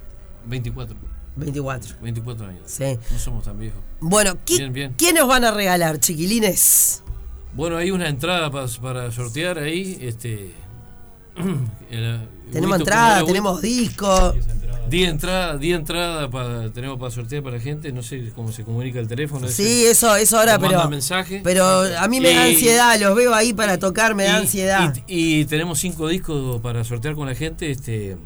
24, 0.45 0.95
24. 1.35 1.95
24 2.01 2.45
años. 2.47 2.61
Sí. 2.65 2.97
No 3.11 3.19
somos 3.19 3.43
tan 3.43 3.59
viejos. 3.59 3.79
Bueno, 3.99 4.35
¿qué, 4.45 4.57
Bien, 4.57 4.73
bien. 4.73 4.95
¿qué 4.97 5.13
nos 5.13 5.27
van 5.27 5.43
a 5.43 5.51
regalar, 5.51 5.99
chiquilines? 5.99 7.03
Bueno, 7.57 7.75
hay 7.77 7.89
una 7.91 8.07
entrada 8.07 8.51
pa- 8.51 8.67
para 8.81 9.11
sortear 9.11 9.57
ahí. 9.57 9.97
Este, 9.99 10.51
tenemos 12.51 12.79
entrada, 12.79 13.25
tenemos 13.25 13.61
disco. 13.61 14.33
10 14.89 15.09
entradas, 15.09 15.59
10 15.59 15.79
entradas 15.79 16.29
para, 16.29 16.69
tenemos 16.71 16.97
para 16.97 17.11
sortear 17.11 17.43
para 17.43 17.57
la 17.57 17.61
gente, 17.61 17.91
no 17.91 18.01
sé 18.03 18.31
cómo 18.33 18.51
se 18.53 18.63
comunica 18.63 18.99
el 18.99 19.07
teléfono. 19.07 19.47
Sí, 19.49 19.83
eso, 19.85 20.15
eso 20.15 20.37
ahora, 20.39 20.57
pero. 20.69 20.83
Pero 21.43 21.65
a 21.65 22.07
mí 22.07 22.21
me 22.21 22.33
da 22.33 22.43
ansiedad, 22.45 22.97
los 23.01 23.15
veo 23.15 23.33
ahí 23.33 23.53
para 23.53 23.77
tocar, 23.79 24.15
me 24.15 24.23
da 24.25 24.37
ansiedad. 24.37 24.93
Y, 25.07 25.43
tenemos 25.45 25.79
5 25.79 26.07
discos 26.07 26.61
para 26.61 26.83
sortear 26.85 27.15
con 27.15 27.27
la 27.27 27.35
gente, 27.35 27.69
este 27.69 28.17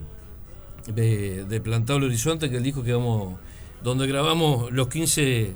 de, 0.94 1.46
de 1.46 1.62
Plantado 1.62 1.98
el 2.00 2.06
Horizonte, 2.06 2.48
que 2.50 2.56
es 2.56 2.60
el 2.60 2.64
disco 2.66 2.84
que 2.84 2.94
vamos. 2.94 3.40
donde 3.84 4.06
grabamos 4.06 4.72
los 4.72 4.88
15, 4.90 5.56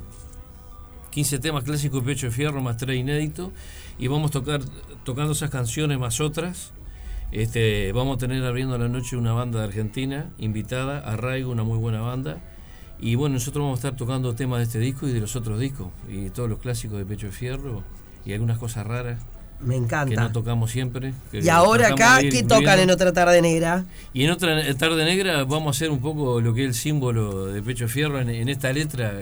15 1.16 1.38
temas 1.38 1.64
clásicos 1.64 2.04
de 2.04 2.12
Pecho 2.12 2.26
de 2.26 2.32
Fierro, 2.32 2.60
más 2.60 2.76
3 2.76 2.98
inéditos, 2.98 3.50
y 3.98 4.06
vamos 4.06 4.30
a 4.30 4.32
tocar 4.32 4.60
tocando 5.02 5.32
esas 5.32 5.50
canciones 5.50 5.98
más 5.98 6.20
otras 6.20 6.72
este, 7.32 7.92
vamos 7.92 8.16
a 8.16 8.18
tener 8.18 8.44
abriendo 8.44 8.78
la 8.78 8.88
noche 8.88 9.16
una 9.16 9.32
banda 9.32 9.60
de 9.60 9.64
Argentina, 9.64 10.30
invitada, 10.38 11.00
Arraigo, 11.00 11.50
una 11.50 11.64
muy 11.64 11.78
buena 11.78 12.00
banda. 12.00 12.38
Y 12.98 13.14
bueno, 13.14 13.34
nosotros 13.34 13.62
vamos 13.62 13.78
a 13.78 13.88
estar 13.88 13.96
tocando 13.96 14.34
temas 14.34 14.58
de 14.58 14.64
este 14.64 14.78
disco 14.78 15.08
y 15.08 15.12
de 15.12 15.20
los 15.20 15.36
otros 15.36 15.58
discos, 15.58 15.88
y 16.08 16.30
todos 16.30 16.48
los 16.48 16.58
clásicos 16.58 16.98
de 16.98 17.04
Pecho 17.04 17.26
de 17.26 17.32
Fierro, 17.32 17.82
y 18.24 18.32
algunas 18.32 18.58
cosas 18.58 18.86
raras. 18.86 19.20
Me 19.60 19.74
encanta. 19.74 20.14
Que 20.14 20.16
no 20.16 20.32
tocamos 20.32 20.70
siempre. 20.70 21.14
y 21.32 21.48
ahora 21.48 21.88
acá, 21.88 22.18
¿qué 22.20 22.42
tocan 22.42 22.78
en 22.78 22.90
otra 22.90 23.12
tarde 23.12 23.40
negra? 23.40 23.86
Y 24.12 24.24
en 24.24 24.30
otra 24.30 24.76
tarde 24.76 25.04
negra 25.04 25.44
vamos 25.44 25.68
a 25.68 25.70
hacer 25.76 25.90
un 25.90 26.00
poco 26.00 26.42
lo 26.42 26.52
que 26.52 26.62
es 26.62 26.68
el 26.68 26.74
símbolo 26.74 27.46
de 27.46 27.62
Pecho 27.62 27.84
de 27.84 27.90
Fierro 27.90 28.20
en, 28.20 28.48
esta 28.48 28.70
letra 28.72 29.12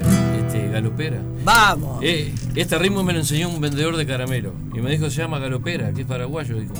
este, 0.46 0.68
galopera. 0.68 1.20
¡Vamos! 1.44 1.98
Eh, 2.02 2.34
este 2.54 2.78
ritmo 2.78 3.02
me 3.02 3.12
lo 3.12 3.20
enseñó 3.20 3.48
un 3.48 3.60
vendedor 3.60 3.96
de 3.96 4.06
caramelo. 4.06 4.52
Y 4.74 4.80
me 4.80 4.90
dijo, 4.90 5.10
se 5.10 5.22
llama 5.22 5.38
galopera, 5.38 5.92
que 5.92 6.02
es 6.02 6.06
paraguayo. 6.06 6.56
Dijo. 6.58 6.74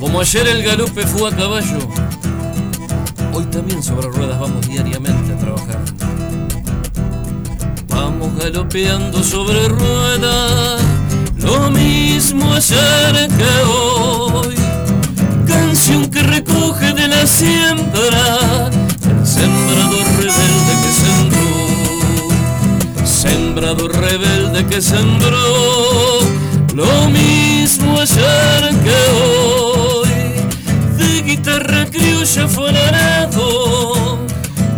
Como 0.00 0.20
ayer 0.20 0.46
el 0.46 0.62
galope 0.62 1.06
fue 1.06 1.30
a 1.30 1.36
caballo, 1.36 1.78
hoy 3.32 3.44
también 3.46 3.82
sobre 3.82 4.08
ruedas 4.08 4.38
vamos 4.38 4.68
diariamente 4.68 5.32
a 5.32 5.38
trabajar. 5.38 5.80
Vamos 7.88 8.36
galopeando 8.38 9.22
sobre 9.24 9.68
ruedas, 9.68 10.82
lo 11.38 11.70
mismo 11.70 12.52
ayer 12.54 13.28
que 13.28 13.62
hoy. 13.66 14.64
Que 17.24 17.30
siembra 17.30 18.68
el 18.68 19.26
sembrador 19.26 20.06
rebelde 20.18 20.74
que 20.82 20.92
sembró 20.92 21.46
sembrado 23.06 23.88
rebelde 23.88 24.66
que 24.66 24.82
sembró 24.82 26.18
lo 26.74 27.08
mismo 27.08 27.98
ayer 27.98 28.74
que 28.84 28.96
hoy. 29.22 30.10
De 30.98 31.22
guitarra 31.22 31.86
criolla 31.86 32.46
fue 32.46 32.68
arado, 32.68 34.18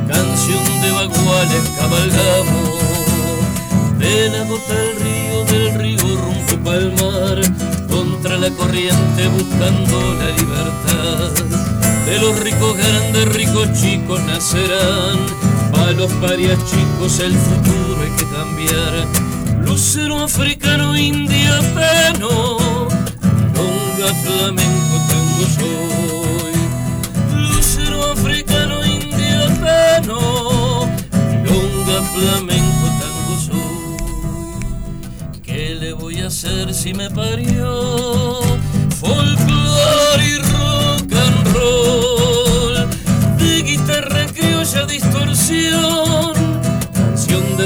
canción 0.06 0.80
de 0.82 0.92
baguales 0.92 1.64
cabalgamos. 1.76 2.78
De 3.98 4.28
la 4.28 4.44
gota 4.44 4.72
del 4.72 4.94
río, 5.00 5.44
del 5.46 5.74
río 5.80 6.16
rumbo 6.16 6.56
palmar, 6.62 7.40
contra 7.90 8.36
la 8.36 8.50
corriente 8.50 9.26
buscando 9.36 10.14
la 10.14 10.30
libertad. 10.30 11.45
De 12.16 12.22
los 12.22 12.40
ricos 12.40 12.74
grandes, 12.74 13.28
ricos 13.34 13.70
chicos 13.78 14.18
nacerán 14.22 15.18
a 15.74 15.90
los 15.90 16.10
parias 16.12 16.58
chicos 16.64 17.20
el 17.20 17.34
futuro 17.34 18.00
hay 18.00 18.10
que 18.16 18.24
cambiar. 18.34 19.06
Lucero 19.62 20.24
africano, 20.24 20.96
india, 20.96 21.60
peno, 21.74 22.56
longa, 23.54 24.14
flamenco, 24.24 24.96
tango 25.10 25.46
soy. 25.58 26.54
Lucero 27.50 28.12
africano, 28.12 28.82
india, 28.82 29.46
peno, 29.60 30.88
longa, 31.44 32.02
flamenco, 32.14 32.86
tango 32.98 33.36
soy. 33.44 35.40
¿Qué 35.42 35.74
le 35.74 35.92
voy 35.92 36.22
a 36.22 36.28
hacer 36.28 36.72
si 36.72 36.94
me 36.94 37.10
parió? 37.10 38.35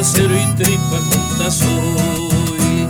Acero 0.00 0.35
y 0.35 0.47
tripa 0.57 0.99
juntas 1.11 1.54
soy. 1.54 2.88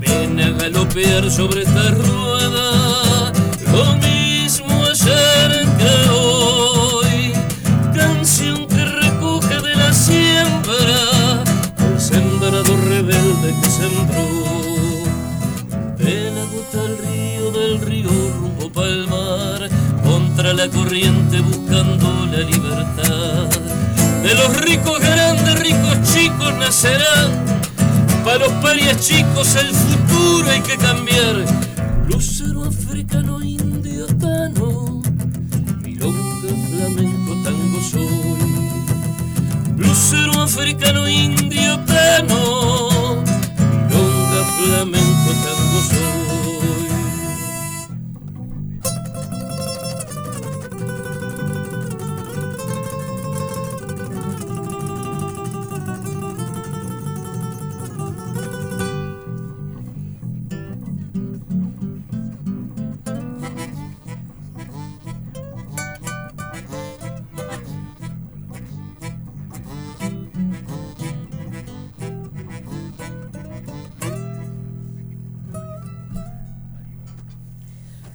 Ven 0.00 0.40
a 0.40 0.50
galopear 0.50 1.30
sobre 1.30 1.62
esta 1.62 1.90
rueda, 1.90 3.32
lo 3.72 3.96
mismo 3.96 4.84
ayer 4.84 5.66
que 5.78 6.10
hoy. 6.10 7.32
Canción 7.94 8.66
que 8.66 8.84
recoge 8.84 9.60
de 9.60 9.76
la 9.76 9.92
siembra, 9.92 11.44
el 11.92 12.00
sembrador 12.00 12.80
rebelde 12.84 13.54
que 13.62 13.70
sembró. 13.70 14.26
Ven 15.98 16.36
a 16.36 16.44
gota 16.52 16.80
al 16.80 16.98
río 16.98 17.50
del 17.52 17.80
río 17.80 18.10
rumbo 18.38 18.72
palmar, 18.72 19.68
contra 20.02 20.52
la 20.52 20.68
corriente 20.68 21.40
buscando 21.42 22.26
la 22.26 22.38
libertad 22.38 23.60
de 24.22 24.34
los 24.34 24.56
ricos 24.60 25.00
grandes, 25.00 25.60
ricos 25.60 25.96
chicos 26.12 26.54
nacerán. 26.58 27.30
Para 28.24 28.38
los 28.38 28.52
parias 28.54 29.00
chicos 29.00 29.54
el 29.56 29.68
futuro 29.74 30.50
hay 30.50 30.60
que 30.60 30.76
cambiar. 30.76 31.44
Lucero 32.06 32.64
africano, 32.64 33.42
indio, 33.42 34.06
tano, 34.18 35.02
milonga, 35.82 36.48
flamenco, 36.70 37.34
tango 37.44 37.80
soy. 37.90 38.36
Lucero 39.76 40.42
africano, 40.42 41.08
indio, 41.08 41.78
tano, 41.86 43.22
milonga, 43.88 44.44
flamenco, 44.58 45.09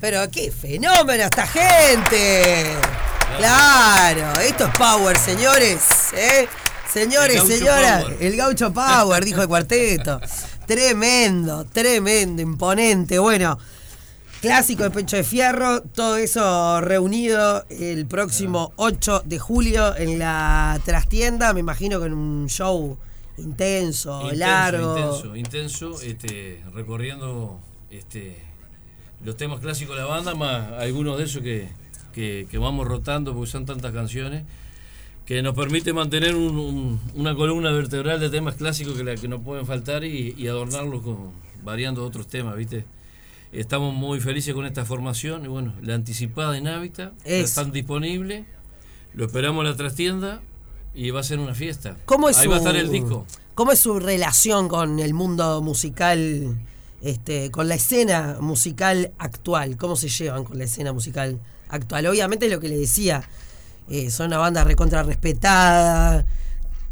Pero 0.06 0.30
qué 0.30 0.52
fenómeno 0.52 1.24
esta 1.24 1.48
gente. 1.48 2.76
Claro, 3.40 4.40
esto 4.40 4.66
es 4.66 4.78
power, 4.78 5.18
señores. 5.18 5.82
¿eh? 6.14 6.48
Señores, 6.88 7.42
señoras, 7.42 8.06
el 8.20 8.36
gaucho 8.38 8.72
power, 8.72 9.26
dijo 9.26 9.42
el 9.42 9.48
cuarteto. 9.48 10.22
Tremendo, 10.68 11.66
tremendo, 11.66 12.44
imponente. 12.44 13.18
Bueno, 13.18 13.58
clásico 14.42 14.84
de 14.84 14.92
Pecho 14.92 15.16
de 15.16 15.24
Fierro, 15.24 15.82
todo 15.82 16.18
eso 16.18 16.82
reunido 16.82 17.66
el 17.70 18.06
próximo 18.06 18.74
8 18.76 19.24
de 19.26 19.40
julio 19.40 19.98
en 19.98 20.20
la 20.20 20.80
trastienda, 20.86 21.52
me 21.52 21.62
imagino 21.62 22.00
que 22.00 22.06
en 22.06 22.14
un 22.14 22.48
show 22.48 22.96
intenso, 23.40 24.32
largo. 24.34 24.98
Intenso, 25.00 25.36
intenso, 25.36 26.02
este, 26.02 26.64
recorriendo 26.76 27.60
este, 27.90 28.45
los 29.26 29.36
temas 29.36 29.60
clásicos 29.60 29.96
de 29.96 30.04
la 30.04 30.08
banda, 30.08 30.36
más 30.36 30.72
algunos 30.74 31.18
de 31.18 31.24
esos 31.24 31.42
que, 31.42 32.48
vamos 32.60 32.88
rotando 32.88 33.34
porque 33.34 33.50
son 33.50 33.66
tantas 33.66 33.92
canciones, 33.92 34.44
que 35.26 35.42
nos 35.42 35.56
permite 35.56 35.92
mantener 35.92 36.36
una 36.36 37.36
columna 37.36 37.72
vertebral 37.72 38.20
de 38.20 38.30
temas 38.30 38.56
clásicos 38.56 38.96
que, 38.96 39.04
la, 39.04 39.16
que 39.16 39.28
no 39.28 39.42
pueden 39.42 39.66
faltar 39.66 40.04
y, 40.04 40.48
adornarlos 40.48 41.02
con, 41.02 41.32
variando 41.64 42.06
otros 42.06 42.28
temas, 42.28 42.56
¿viste? 42.56 42.86
Estamos 43.52 43.94
muy 43.96 44.20
felices 44.20 44.54
con 44.54 44.66
esta 44.66 44.86
formación 44.86 45.46
y 45.46 45.48
bueno, 45.48 45.74
la 45.82 45.96
anticipada 45.96 46.58
en 46.58 46.68
Hábitat, 46.68 47.14
están 47.26 47.72
disponibles, 47.72 48.46
lo 49.14 49.26
esperamos 49.26 49.66
en 49.66 49.72
la 49.72 49.78
trastienda 49.78 50.42
y 50.94 51.10
va 51.10 51.22
a 51.22 51.24
ser 51.24 51.40
una 51.40 51.56
fiesta. 51.56 51.98
¿Cómo 52.06 52.30
es 52.30 52.38
Ahí 52.38 52.48
va 52.48 52.56
a 52.56 52.58
estar 52.60 52.76
el 52.76 52.92
disco. 52.92 53.26
¿Cómo 53.56 53.72
es 53.72 53.80
su 53.80 54.00
relación 54.00 54.68
con 54.68 55.00
el 55.00 55.14
mundo 55.14 55.62
musical? 55.62 56.58
Este, 57.02 57.52
con 57.52 57.68
la 57.68 57.76
escena 57.76 58.38
musical 58.40 59.12
actual, 59.18 59.78
cómo 59.78 59.96
se 59.96 60.10
llevan 60.10 60.44
con 60.44 60.58
la 60.58 60.66
escena 60.66 60.94
musical 60.94 61.40
actual. 61.70 62.08
Obviamente 62.08 62.50
lo 62.50 62.60
que 62.60 62.70
le 62.70 62.78
decía, 62.78 63.24
eh, 63.90 64.10
son 64.10 64.28
una 64.28 64.38
banda 64.38 64.64
recontra 64.64 65.04
respetada, 65.04 66.26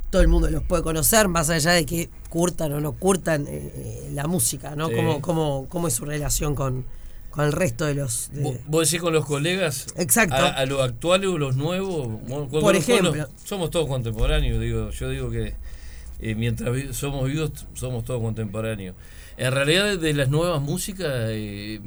todo 0.10 0.22
el 0.22 0.28
mundo 0.28 0.50
los 0.50 0.64
puede 0.64 0.84
conocer, 0.84 1.28
más 1.28 1.50
allá 1.50 1.72
de 1.72 1.86
que 1.86 2.10
curtan 2.30 2.72
o 2.74 2.80
no 2.80 2.94
curtan 2.94 3.48
eh, 3.48 4.10
la 4.14 4.28
música, 4.28 4.76
¿no? 4.76 4.90
¿Cómo, 5.22 5.68
cómo, 5.68 5.88
es 5.88 5.96
su 5.96 6.06
relación 6.06 6.54
con, 6.54 6.86
con 7.32 7.46
el 7.46 7.52
resto 7.52 7.86
de 7.86 7.96
los... 7.96 8.30
¿Vos 8.68 8.88
decís 8.88 9.02
con 9.02 9.12
los 9.12 9.26
colegas? 9.26 9.88
Exacto. 9.96 10.36
¿A, 10.36 10.66
los 10.68 10.82
actuales 10.82 11.30
o 11.30 11.40
los 11.40 11.56
nuevos? 11.56 12.08
Por 12.52 12.76
ejemplo. 12.76 13.28
somos 13.44 13.72
todos 13.72 13.88
contemporáneos, 13.88 14.62
digo. 14.62 14.92
Yo 14.92 15.10
digo 15.10 15.32
que 15.32 15.56
eh, 16.24 16.36
mientras 16.36 16.96
somos 16.96 17.30
vivos, 17.30 17.52
somos 17.74 18.06
todos 18.06 18.22
contemporáneos. 18.22 18.96
En 19.36 19.52
realidad, 19.52 19.98
de 19.98 20.14
las 20.14 20.30
nuevas 20.30 20.62
músicas, 20.62 21.12
eh, 21.30 21.82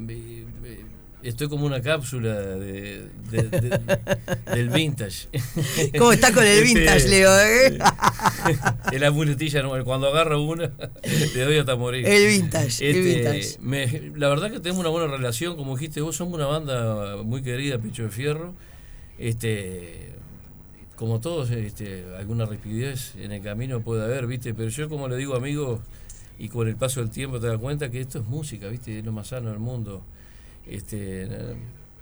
estoy 1.23 1.49
como 1.49 1.65
una 1.65 1.81
cápsula 1.81 2.35
de, 2.35 3.07
del 4.53 4.69
vintage. 4.69 5.27
¿Cómo 5.97 6.11
está 6.11 6.31
con 6.31 6.43
el 6.43 6.59
este, 6.59 6.79
vintage, 6.79 7.07
Leo? 7.07 7.31
En 8.91 9.01
la 9.01 9.11
muletilla, 9.11 9.63
cuando 9.83 10.07
agarro 10.07 10.41
una, 10.41 10.71
te 11.01 11.43
doy 11.43 11.57
hasta 11.57 11.75
morir. 11.75 12.07
El 12.07 12.27
vintage. 12.27 12.89
el 12.89 12.95
este, 12.95 13.57
vintage. 13.57 14.11
la 14.15 14.29
verdad 14.29 14.51
que 14.51 14.59
tenemos 14.59 14.79
una 14.81 14.89
buena 14.89 15.07
relación, 15.07 15.57
como 15.57 15.75
dijiste 15.75 16.01
vos, 16.01 16.15
somos 16.15 16.35
una 16.35 16.45
banda 16.45 17.23
muy 17.23 17.41
querida, 17.41 17.79
Pecho 17.79 18.03
de 18.03 18.09
Fierro. 18.09 18.53
Este, 19.17 20.13
como 20.97 21.21
todos, 21.21 21.51
este, 21.51 22.05
alguna 22.17 22.45
rapidez 22.47 23.15
en 23.17 23.31
el 23.31 23.41
camino 23.43 23.81
puede 23.81 24.03
haber, 24.03 24.25
¿viste? 24.25 24.55
Pero 24.55 24.69
yo, 24.69 24.89
como 24.89 25.07
le 25.07 25.15
digo, 25.15 25.35
amigos, 25.35 25.79
y 26.39 26.49
con 26.49 26.67
el 26.67 26.75
paso 26.75 27.01
del 27.01 27.11
tiempo 27.11 27.39
te 27.39 27.47
das 27.47 27.59
cuenta 27.59 27.89
que 27.91 28.01
esto 28.01 28.19
es 28.19 28.25
música, 28.25 28.67
¿viste? 28.67 28.97
Es 28.97 29.05
lo 29.05 29.11
más 29.11 29.27
sano 29.27 29.51
del 29.51 29.59
mundo. 29.59 30.03
Este, 30.65 31.27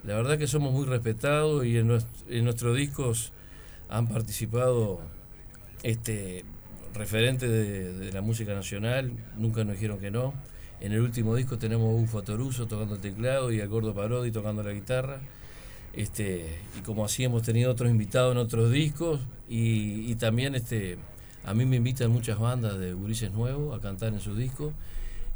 la 0.06 0.16
verdad 0.16 0.38
que 0.38 0.48
somos 0.48 0.72
muy 0.72 0.86
respetados 0.86 1.66
y 1.66 1.78
en, 1.78 1.88
nuestros 1.88 2.78
discos 2.78 3.34
han 3.90 4.08
participado 4.08 5.02
este, 5.84 6.46
referentes 6.94 7.50
de, 7.50 8.14
la 8.14 8.22
música 8.22 8.56
nacional, 8.56 9.12
nunca 9.38 9.66
nos 9.66 9.74
dijeron 9.74 10.00
que 10.00 10.10
no. 10.10 10.34
En 10.80 10.94
el 10.94 11.02
último 11.02 11.36
disco 11.36 11.58
tenemos 11.58 11.90
a 11.90 12.02
Ufo 12.02 12.24
Toruso 12.24 12.66
tocando 12.66 12.96
el 12.96 13.02
teclado 13.02 13.52
y 13.52 13.60
a 13.60 13.66
Gordo 13.66 13.94
Parodi 13.94 14.32
tocando 14.32 14.64
la 14.64 14.72
guitarra. 14.72 15.20
Este, 15.96 16.60
y 16.78 16.82
como 16.82 17.06
así 17.06 17.24
hemos 17.24 17.44
tenido 17.44 17.72
otros 17.72 17.90
invitados 17.90 18.34
en 18.34 18.38
otros 18.38 18.72
discos 18.72 19.22
y, 19.50 20.12
y 20.12 20.16
también 20.16 20.56
este, 20.56 20.98
a 21.46 21.54
mí 21.54 21.66
me 21.66 21.78
invitan 21.78 22.12
muchas 22.12 22.38
bandas 22.38 22.78
de 22.78 22.94
gurises 22.94 23.32
nuevos 23.32 23.78
a 23.78 23.82
cantar 23.82 24.14
en 24.14 24.20
sus 24.20 24.38
discos 24.38 24.74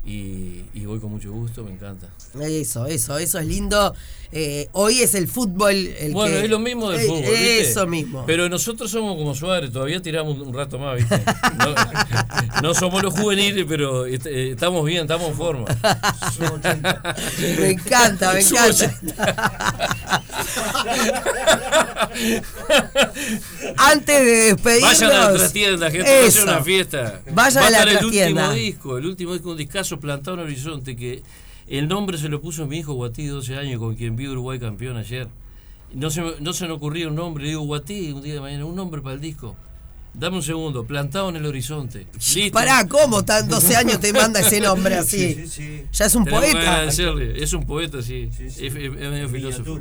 y, 0.06 0.86
voy 0.86 1.00
con 1.00 1.12
mucho 1.12 1.32
gusto, 1.32 1.64
me 1.64 1.72
encanta. 1.72 2.08
Eso, 2.42 2.86
eso, 2.88 3.18
eso 3.18 3.40
es 3.40 3.46
lindo. 3.46 3.94
Eh, 4.32 4.70
hoy 4.74 5.02
es 5.02 5.16
el 5.16 5.28
fútbol 5.28 5.74
el 5.76 6.14
Bueno, 6.14 6.38
es 6.38 6.50
lo 6.50 6.60
mismo 6.60 6.92
del 6.92 7.02
fútbol. 7.02 7.34
Eso 7.34 7.88
mismo. 7.88 8.24
Pero 8.28 8.48
nosotros 8.48 8.92
somos 8.92 9.18
como 9.18 9.34
Suárez, 9.34 9.72
todavía 9.72 10.02
tiramos 10.02 10.38
un 10.40 10.54
rato 10.54 10.78
más, 10.78 10.98
¿viste? 10.98 11.22
No, 12.62 12.74
somos 12.76 13.02
los 13.04 13.14
juveniles, 13.14 13.66
pero 13.68 14.06
eh, 14.06 14.20
estamos 14.52 14.86
bien, 14.86 15.02
estamos 15.02 15.30
en 15.30 15.36
forma. 15.36 15.66
me 17.60 17.70
encanta, 17.72 18.34
me 18.34 18.42
encanta. 18.42 19.00
Antes 23.78 24.26
de 24.26 24.32
despedirnos. 24.54 25.00
Vayan 25.00 25.12
a 25.12 25.32
la 25.32 25.50
tienda, 25.50 25.92
gente, 25.92 26.10
va 26.10 26.26
a 26.26 26.28
hacer 26.28 26.44
una 26.44 26.64
fiesta. 26.64 27.22
Vayan 27.32 27.64
a, 27.64 27.70
la 27.70 27.84
el 27.84 28.06
último 28.06 28.52
disco, 28.52 28.98
el 28.98 29.06
último 29.06 29.34
disco, 29.34 29.50
un 29.52 29.58
discazo 29.58 29.89
plantado 29.98 30.38
en 30.38 30.44
Horizonte 30.44 30.96
que 30.96 31.24
el 31.68 31.88
nombre 31.88 32.18
se 32.18 32.30
lo 32.30 32.42
puso 32.42 32.68
mi 32.68 32.80
hijo 32.80 32.94
Guatí, 32.94 33.28
12 33.28 33.58
años, 33.58 33.80
con 33.80 33.96
quien 33.96 34.16
vi 34.16 34.28
Uruguay 34.28 34.60
campeón 34.60 34.98
ayer. 34.98 35.28
No 35.94 36.10
se, 36.10 36.22
no 36.40 36.54
se 36.54 36.68
me 36.68 36.74
ocurría 36.74 37.08
un 37.08 37.16
nombre, 37.16 37.44
le 37.44 37.50
digo 37.52 37.62
Guatí 37.62 38.12
un 38.12 38.22
día 38.22 38.36
de 38.36 38.42
mañana, 38.42 38.66
un 38.66 38.76
nombre 38.76 39.02
para 39.02 39.16
el 39.16 39.22
disco. 39.22 39.56
Dame 40.14 40.38
un 40.38 40.44
segundo, 40.44 40.86
plantado 40.86 41.30
en 41.30 41.36
el 41.36 41.46
horizonte. 41.46 42.08
Listo. 42.14 42.52
Pará, 42.52 42.88
¿cómo 42.88 43.24
tan 43.24 43.48
12 43.48 43.76
años 43.76 44.00
te 44.00 44.12
manda 44.12 44.40
ese 44.40 44.60
nombre 44.60 44.96
así? 44.96 45.36
Sí, 45.36 45.48
sí, 45.48 45.86
ya 45.94 46.06
es 46.06 46.16
un 46.16 46.26
poeta. 46.26 46.86
Es 46.86 47.54
un 47.54 47.66
poeta, 47.66 48.02
sí. 48.02 48.30
Es, 48.40 48.74
medio 48.74 49.30
filósofo. 49.30 49.80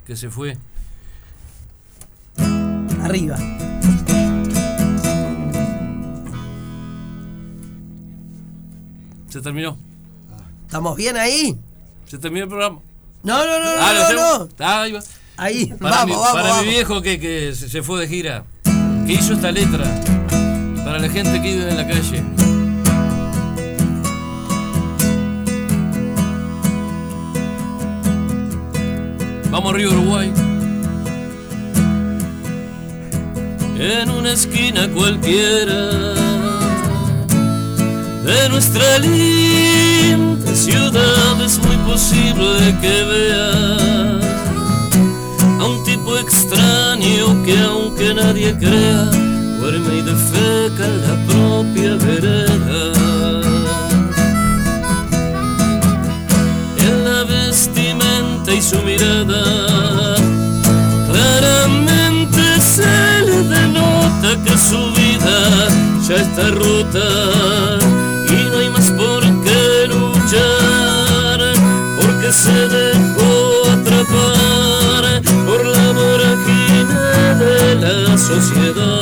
que 0.06 0.18
se 0.18 0.30
fue. 0.30 0.58
Arriba. 3.02 3.38
Se 9.32 9.39
terminó. 9.39 9.78
¿Estamos 10.65 10.98
bien 10.98 11.15
ahí? 11.15 11.58
Se 12.06 12.17
terminó 12.17 12.44
el 12.44 12.50
programa. 12.50 12.80
No, 13.24 13.38
no, 13.46 13.60
no, 13.60 13.70
ah, 13.80 13.94
no, 14.12 14.39
no, 14.39 14.50
Ah, 14.60 14.82
ahí 14.82 14.91
va. 14.91 15.00
Ahí, 15.38 15.67
para 15.80 15.96
vamos, 15.96 16.17
mi, 16.17 16.22
vamos. 16.22 16.41
Para 16.41 16.62
mi 16.63 16.70
viejo 16.70 17.02
que, 17.02 17.17
que 17.17 17.56
se 17.56 17.82
fue 17.82 18.02
de 18.02 18.08
gira, 18.10 18.44
que 19.08 19.13
hizo 19.13 19.34
esta 19.34 19.52
letra, 19.52 19.86
para 20.84 21.00
la 21.00 21.08
gente 21.08 21.41
que 21.41 21.56
vive 21.56 21.70
en 21.70 21.78
la 21.78 21.88
calle. 21.88 22.24
Vamos 29.50 29.74
Río 29.74 29.91
Uruguay. 29.91 30.34
En 33.78 34.10
una 34.10 34.34
esquina 34.34 34.89
cualquiera 34.89 36.21
de 38.24 38.50
nuestra 38.50 39.00
linda 39.00 40.56
ciudad 40.56 41.42
es 41.44 41.58
muy 41.60 41.76
posible 41.78 42.76
que 42.82 43.04
veas 43.04 44.24
a 45.60 45.66
un 45.66 45.84
tipo 45.84 46.18
extraño 46.18 47.44
que 47.44 47.58
aunque 47.60 48.14
nadie 48.14 48.56
crea, 48.58 49.06
duerme 49.60 49.98
y 49.98 50.02
defeca 50.02 50.86
en 50.86 51.02
la 51.02 51.16
propia 51.28 51.96
vereda. 51.96 52.92
En 56.78 57.06
la 57.06 57.24
vestimenta 57.24 58.54
y 58.54 58.62
su 58.62 58.78
mirada, 58.84 60.16
claramente 61.10 62.42
se 62.62 63.22
le 63.26 63.44
denota 63.44 64.44
que 64.44 64.58
su 64.58 64.78
vida 64.94 65.68
ya 66.08 66.16
está 66.16 66.52
rota 66.52 68.01
se 72.32 72.52
dejó 72.52 73.63
atrapar 73.72 75.22
por 75.46 75.65
la 75.65 75.91
voragina 75.91 77.36
de 77.38 77.76
la 77.76 78.17
sociedad. 78.17 79.02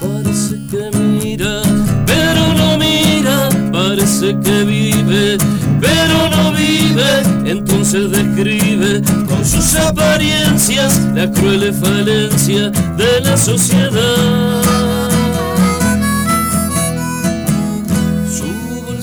Parece 0.00 0.58
que 0.70 0.90
mira, 0.98 1.60
pero 2.06 2.54
no 2.54 2.78
mira, 2.78 3.50
parece 3.72 4.38
que 4.40 4.64
vive, 4.64 5.36
pero 5.80 6.30
no 6.30 6.52
vive, 6.52 7.50
entonces 7.50 8.10
describe 8.10 9.02
con 9.28 9.44
sus 9.44 9.74
apariencias 9.74 10.98
la 11.14 11.30
cruel 11.30 11.74
falencia 11.74 12.70
de 12.96 13.20
la 13.20 13.36
sociedad. 13.36 14.97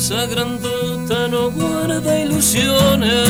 esa 0.06 0.28
grandota 0.28 1.28
no 1.28 1.50
guarda 1.50 2.20
ilusiones, 2.20 3.28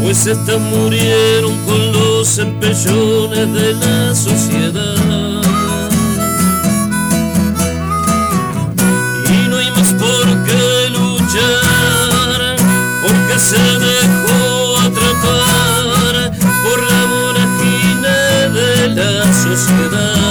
pues 0.00 0.26
estas 0.28 0.60
murieron 0.60 1.56
con 1.66 1.92
los 1.92 2.38
empellones 2.38 3.52
de 3.52 3.74
la 3.74 4.14
sociedad. 4.14 5.42
Y 9.28 9.48
no 9.48 9.56
hay 9.56 9.70
más 9.72 9.92
por 9.94 10.44
qué 10.44 10.90
luchar, 10.90 12.56
porque 13.02 13.38
se 13.40 13.58
dejó 13.58 14.78
atrapar 14.86 16.30
por 16.62 16.78
la 16.92 17.06
monajina 17.06 18.14
de 18.54 18.88
la 18.90 19.34
sociedad. 19.34 20.27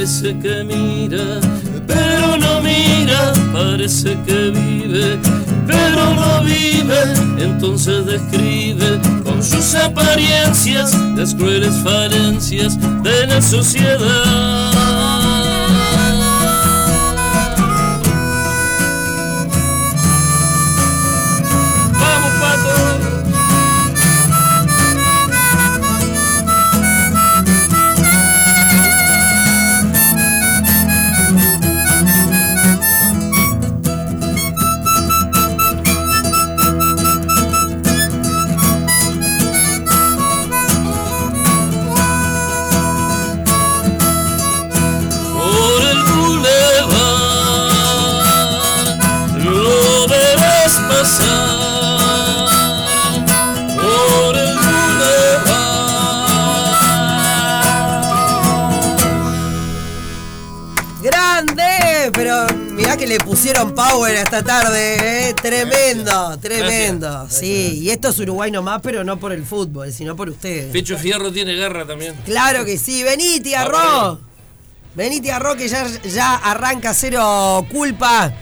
Parece 0.00 0.34
que 0.38 0.64
mira, 0.64 1.40
pero 1.86 2.38
no 2.38 2.62
mira, 2.62 3.34
parece 3.52 4.16
que 4.24 4.48
vive, 4.48 5.18
pero 5.66 6.14
no 6.14 6.42
vive, 6.42 7.02
entonces 7.38 8.06
describe 8.06 8.98
con 9.22 9.42
sus 9.42 9.74
apariencias 9.74 10.94
las 11.14 11.34
crueles 11.34 11.74
falencias 11.84 12.78
de 13.02 13.26
la 13.26 13.42
sociedad. 13.42 14.69
Power 63.74 64.14
esta 64.14 64.42
tarde, 64.42 65.28
¿eh? 65.28 65.34
Tremendo, 65.34 66.38
tremendo. 66.38 67.26
Sí, 67.30 67.80
y 67.82 67.90
esto 67.90 68.08
es 68.08 68.18
Uruguay 68.18 68.50
nomás, 68.50 68.80
pero 68.82 69.04
no 69.04 69.18
por 69.18 69.32
el 69.32 69.44
fútbol, 69.44 69.92
sino 69.92 70.16
por 70.16 70.28
ustedes. 70.28 70.72
Pecho 70.72 70.98
Fierro 70.98 71.32
tiene 71.32 71.54
guerra 71.54 71.86
también. 71.86 72.14
Claro 72.24 72.64
que 72.64 72.78
sí, 72.78 73.02
vení, 73.02 73.40
tía 73.40 73.64
Ro. 73.64 74.20
Vení, 74.94 75.20
tía 75.20 75.38
Ro, 75.38 75.56
que 75.56 75.68
ya, 75.68 75.86
ya 76.02 76.36
arranca 76.36 76.94
cero 76.94 77.66
culpa. 77.70 78.32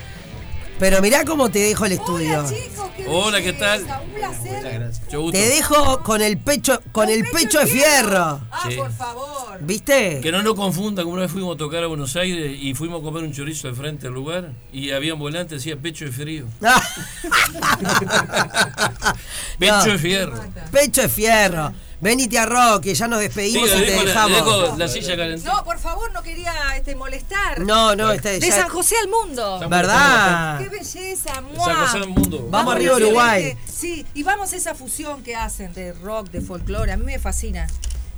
Pero 0.78 1.02
mirá 1.02 1.24
cómo 1.24 1.50
te 1.50 1.58
dejo 1.58 1.86
el 1.86 1.92
estudio. 1.92 2.38
Hola, 2.38 2.48
chicos, 2.48 2.90
¿qué 2.96 3.06
Hola, 3.08 3.42
¿qué 3.42 3.52
tal? 3.52 3.82
Un 3.82 4.10
placer. 4.10 4.52
Muchas 4.52 4.74
gracias. 4.74 5.08
Te 5.32 5.48
dejo 5.48 6.02
con 6.04 6.22
el 6.22 6.38
pecho, 6.38 6.80
con 6.92 7.08
el 7.08 7.28
pecho, 7.30 7.58
de 7.58 7.66
fierro. 7.66 8.40
Ah, 8.50 8.68
por 8.76 8.92
favor. 8.92 9.58
¿Viste? 9.60 10.20
Que 10.22 10.30
no 10.30 10.40
nos 10.42 10.54
confunda, 10.54 11.02
como 11.02 11.14
una 11.14 11.22
vez 11.22 11.32
fuimos 11.32 11.56
a 11.56 11.58
tocar 11.58 11.82
a 11.82 11.88
Buenos 11.88 12.14
Aires 12.14 12.56
y 12.60 12.74
fuimos 12.74 13.00
a 13.00 13.04
comer 13.04 13.24
un 13.24 13.32
chorizo 13.32 13.66
de 13.66 13.74
frente 13.74 14.06
al 14.06 14.14
lugar 14.14 14.52
y 14.72 14.92
había 14.92 15.14
un 15.14 15.20
volante 15.20 15.56
decía 15.56 15.76
pecho 15.76 16.04
de 16.04 16.12
frío. 16.12 16.46
pecho 19.58 19.90
de 19.90 19.98
fierro. 19.98 20.40
Pecho 20.70 21.02
de 21.02 21.08
fierro. 21.08 21.72
Venite 22.00 22.38
a 22.38 22.46
Rock, 22.46 22.84
que 22.84 22.94
ya 22.94 23.08
nos 23.08 23.18
despedimos 23.18 23.68
y 23.70 23.84
te 23.84 24.04
dejamos. 24.04 24.78
La, 24.78 24.86
silla 24.86 25.16
no, 25.16 25.64
por 25.64 25.78
favor, 25.80 26.12
no 26.12 26.22
quería 26.22 26.52
este, 26.76 26.94
molestar. 26.94 27.60
No, 27.60 27.96
no, 27.96 28.12
está 28.12 28.30
De 28.30 28.52
San 28.52 28.68
José 28.68 28.94
al 29.02 29.08
mundo. 29.08 29.60
¿Verdad? 29.68 30.58
Qué 30.58 30.68
belleza, 30.68 31.34
San 31.34 31.44
José 31.54 31.96
al 31.98 32.08
mundo. 32.08 32.46
Vamos, 32.50 32.74
arriba 32.74 32.96
Uruguay. 32.96 33.56
Sí, 33.66 34.06
y 34.14 34.22
vamos 34.22 34.52
a 34.52 34.56
esa 34.56 34.74
fusión 34.74 35.24
que 35.24 35.34
hacen 35.34 35.72
de 35.72 35.92
rock, 35.92 36.30
de 36.30 36.40
folclore. 36.40 36.92
A 36.92 36.96
mí 36.96 37.04
me 37.04 37.18
fascina. 37.18 37.66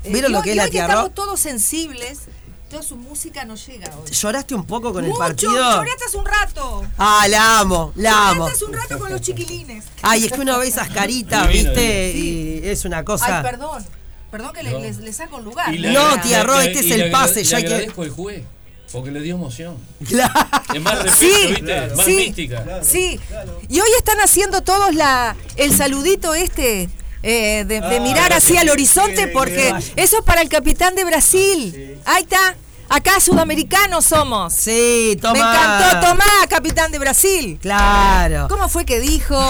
¿Vieron 0.04 0.32
lo 0.32 0.42
que 0.42 0.50
es 0.50 0.56
la 0.56 0.68
tierra? 0.68 0.94
Estamos 0.94 1.14
todos 1.14 1.40
sensibles 1.40 2.20
toda 2.70 2.82
su 2.82 2.96
música 2.96 3.44
no 3.44 3.56
llega 3.56 3.94
hoy. 3.96 4.10
¿Lloraste 4.10 4.54
un 4.54 4.64
poco 4.64 4.92
con 4.92 5.04
el 5.04 5.12
partido? 5.12 5.52
Lloraste 5.52 6.04
hace 6.06 6.16
un 6.16 6.24
rato. 6.24 6.86
Ah, 6.96 7.26
la 7.28 7.58
amo, 7.58 7.92
la 7.96 8.30
amo. 8.30 8.44
Lloraste 8.44 8.54
hace 8.54 8.64
un 8.64 8.72
rato 8.72 8.98
con 8.98 9.12
los 9.12 9.20
chiquilines. 9.20 9.84
Ay, 10.00 10.24
es 10.26 10.32
que 10.32 10.40
uno 10.40 10.58
ve 10.58 10.68
esas 10.68 10.88
caritas, 10.94 11.48
¿viste? 11.48 12.12
Y 12.12 12.60
es 12.64 12.84
una 12.84 13.04
cosa. 13.04 13.38
Ay, 13.38 13.42
perdón. 13.42 13.84
Perdón 14.30 14.52
que 14.52 14.62
le, 14.62 14.92
les, 14.92 15.16
saco 15.16 15.38
un 15.38 15.44
lugar. 15.44 15.74
no, 15.76 16.20
tía 16.22 16.44
Ro, 16.44 16.60
este 16.60 16.78
es 16.78 16.90
el 16.92 17.10
pase. 17.10 17.42
ya 17.42 17.58
le 17.58 17.66
agradezco 17.66 18.04
el 18.04 18.10
juez. 18.10 18.44
Porque 18.92 19.10
le 19.10 19.20
dio 19.20 19.34
emoción. 19.34 19.76
Claro. 20.06 20.32
Es 20.74 20.80
más 20.80 21.02
respeto, 21.02 21.16
sí, 21.16 21.46
¿viste? 21.48 21.94
Más 21.94 22.06
mística. 22.06 22.80
sí. 22.82 23.20
Y 23.68 23.80
hoy 23.80 23.90
están 23.98 24.18
haciendo 24.18 24.62
todos 24.62 24.94
la, 24.94 25.36
el 25.56 25.76
saludito 25.76 26.34
este 26.34 26.88
eh, 27.22 27.64
de, 27.66 27.80
de, 27.80 27.96
ah, 27.96 28.00
mirar 28.00 28.32
así 28.32 28.56
al 28.56 28.68
horizonte 28.70 29.28
porque 29.28 29.74
eso 29.96 30.18
es 30.18 30.24
para 30.24 30.42
el 30.42 30.48
capitán 30.48 30.94
de 30.94 31.04
Brasil. 31.04 31.98
Ahí 32.04 32.22
está. 32.22 32.56
Acá 32.92 33.20
sudamericanos 33.20 34.04
somos. 34.04 34.52
Sí, 34.52 35.16
Tomás. 35.22 35.34
Me 35.34 35.38
encantó 35.38 36.08
Tomás, 36.08 36.46
capitán 36.48 36.90
de 36.90 36.98
Brasil. 36.98 37.56
Claro. 37.62 38.48
¿Cómo 38.48 38.68
fue 38.68 38.84
que 38.84 38.98
dijo 38.98 39.40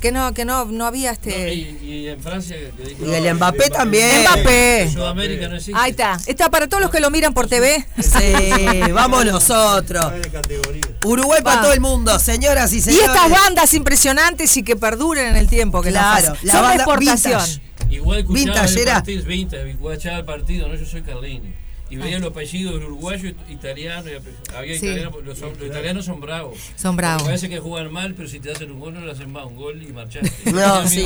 que 0.00 0.10
no, 0.10 0.34
que 0.34 0.44
no, 0.44 0.64
no 0.64 0.86
había 0.86 1.12
este. 1.12 1.54
y, 1.54 2.08
en 2.08 2.20
Francia 2.20 2.56
que 2.56 2.82
dijo, 2.82 3.06
Y 3.06 3.14
el 3.14 3.32
Mbappé 3.36 3.70
también. 3.70 4.22
Mbappé. 4.22 4.90
Sudamérica 4.92 5.46
no 5.46 5.54
existe. 5.54 5.80
Ahí 5.80 5.92
está. 5.92 6.18
Está 6.26 6.50
para 6.50 6.66
todos 6.66 6.82
los 6.82 6.90
que 6.90 6.98
lo 6.98 7.12
miran 7.12 7.32
por 7.32 7.46
TV. 7.46 7.86
Sí, 8.00 8.92
vamos 8.92 9.24
nosotros. 9.24 10.12
Uruguay 11.04 11.42
para 11.44 11.62
todo 11.62 11.72
el 11.72 11.80
mundo, 11.80 12.18
señoras 12.18 12.72
y 12.72 12.80
señores. 12.80 13.06
Y 13.06 13.08
estas 13.08 13.30
bandas 13.30 13.72
impresionantes 13.72 14.56
y 14.56 14.64
que 14.64 14.74
perduren 14.74 15.28
en 15.28 15.36
el 15.36 15.46
tiempo. 15.46 15.80
Que 15.80 15.90
claro, 15.90 16.34
la 16.42 16.52
son 16.52 16.72
exportación. 16.72 17.40
Igual 17.88 18.18
escuchaba 18.20 18.64
el 18.66 18.84
partido, 18.84 19.24
vintage, 19.24 19.70
escuchaba 19.70 20.16
el 20.18 20.24
partido, 20.24 20.68
¿no? 20.68 20.74
Yo 20.74 20.84
soy 20.84 21.02
Carlini 21.02 21.59
y 21.90 21.96
veía 21.96 22.20
los 22.20 22.30
apellidos 22.30 22.76
uruguayo, 22.76 23.30
italiano, 23.48 24.08
había 24.56 24.76
italiano, 24.76 25.10
los, 25.24 25.38
italianos 25.38 26.04
son 26.04 26.20
bravos. 26.20 26.56
Son 26.76 26.94
bravos. 26.96 27.24
Parece 27.24 27.48
que 27.48 27.58
juegan 27.58 27.92
mal, 27.92 28.14
pero 28.14 28.28
si 28.28 28.38
te 28.38 28.52
hacen 28.52 28.70
un 28.70 28.78
gol 28.78 28.94
no 28.94 29.00
le 29.00 29.10
hacen 29.10 29.30
más 29.32 29.44
un 29.44 29.56
gol 29.56 29.82
y 29.82 29.92
marchaste. 29.92 30.30
No, 30.60 30.86
sí. 30.86 31.04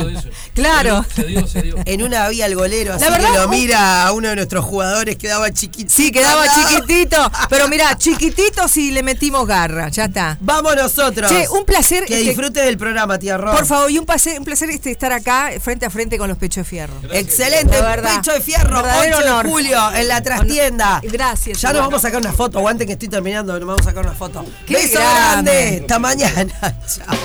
Claro. 0.53 1.05
Se 1.15 1.25
dio, 1.25 1.47
se 1.47 1.63
dio. 1.63 1.77
En 1.85 2.03
una 2.03 2.27
había 2.27 2.47
el 2.47 2.55
golero, 2.55 2.95
así 2.95 3.05
que 3.05 3.39
lo 3.39 3.49
mira 3.49 4.07
a 4.07 4.13
uno 4.13 4.29
de 4.29 4.37
nuestros 4.37 4.65
jugadores, 4.65 5.17
quedaba 5.17 5.51
chiquitito. 5.53 5.93
Sí, 5.93 6.13
quedaba 6.13 6.45
chiquitito, 6.49 7.31
pero 7.49 7.69
mira, 7.69 7.97
chiquitito 7.99 8.69
si 8.69 8.91
le 8.91 9.03
metimos 9.03 9.47
garra, 9.47 9.89
ya 9.89 10.05
está. 10.05 10.37
Vamos 10.41 10.77
nosotros. 10.77 11.31
Che, 11.31 11.49
un 11.49 11.65
placer. 11.65 12.05
Que 12.05 12.15
este, 12.15 12.29
disfrutes 12.29 12.65
del 12.65 12.77
programa, 12.77 13.19
tía 13.19 13.39
Ron. 13.39 13.55
Por 13.55 13.67
favor, 13.67 13.91
y 13.91 13.99
un 13.99 14.05
placer, 14.05 14.39
un 14.39 14.45
placer 14.45 14.69
este, 14.71 14.91
estar 14.91 15.13
acá 15.13 15.51
frente 15.61 15.87
a 15.87 15.91
frente 15.91 16.19
con 16.19 16.29
los 16.29 16.37
pechos 16.37 16.65
de 16.65 16.65
fierro. 16.65 16.95
Excelente, 17.11 17.77
pecho 18.03 18.33
de 18.33 18.41
fierro, 18.41 18.83
8 18.83 19.43
de 19.43 19.49
julio 19.49 19.79
en 19.95 20.09
la 20.09 20.23
trastienda. 20.23 20.74
Gracias. 21.03 21.61
Ya 21.61 21.73
nos 21.73 21.83
vamos 21.83 21.95
a 21.95 22.09
sacar 22.09 22.21
una 22.21 22.33
foto. 22.33 22.59
Aguanten 22.59 22.87
que 22.87 22.95
estoy 22.95 23.09
terminando, 23.09 23.53
nos 23.59 23.67
vamos 23.67 23.83
a 23.83 23.91
sacar 23.91 24.05
una 24.05 24.15
foto. 24.15 24.45
Beso 24.69 24.99
grande. 24.99 25.79
Hasta 25.83 25.99
mañana. 25.99 26.53
Chao. 26.87 27.17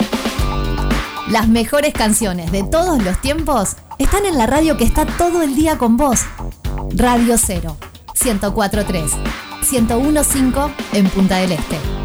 Las 1.30 1.48
mejores 1.48 1.94
canciones 1.94 2.52
de 2.52 2.64
todos 2.64 3.04
los 3.04 3.22
tiempos 3.22 3.76
están 4.00 4.26
en 4.26 4.38
la 4.38 4.48
radio 4.48 4.78
que 4.78 4.84
está 4.84 5.06
todo 5.06 5.44
el 5.44 5.56
día 5.56 5.78
con 5.78 5.96
vos. 5.96 6.22
Radio 6.96 7.38
0, 7.38 7.78
1043, 8.24 9.12
1015 9.72 10.74
en 10.94 11.10
Punta 11.10 11.38
del 11.38 11.52
Este. 11.52 11.99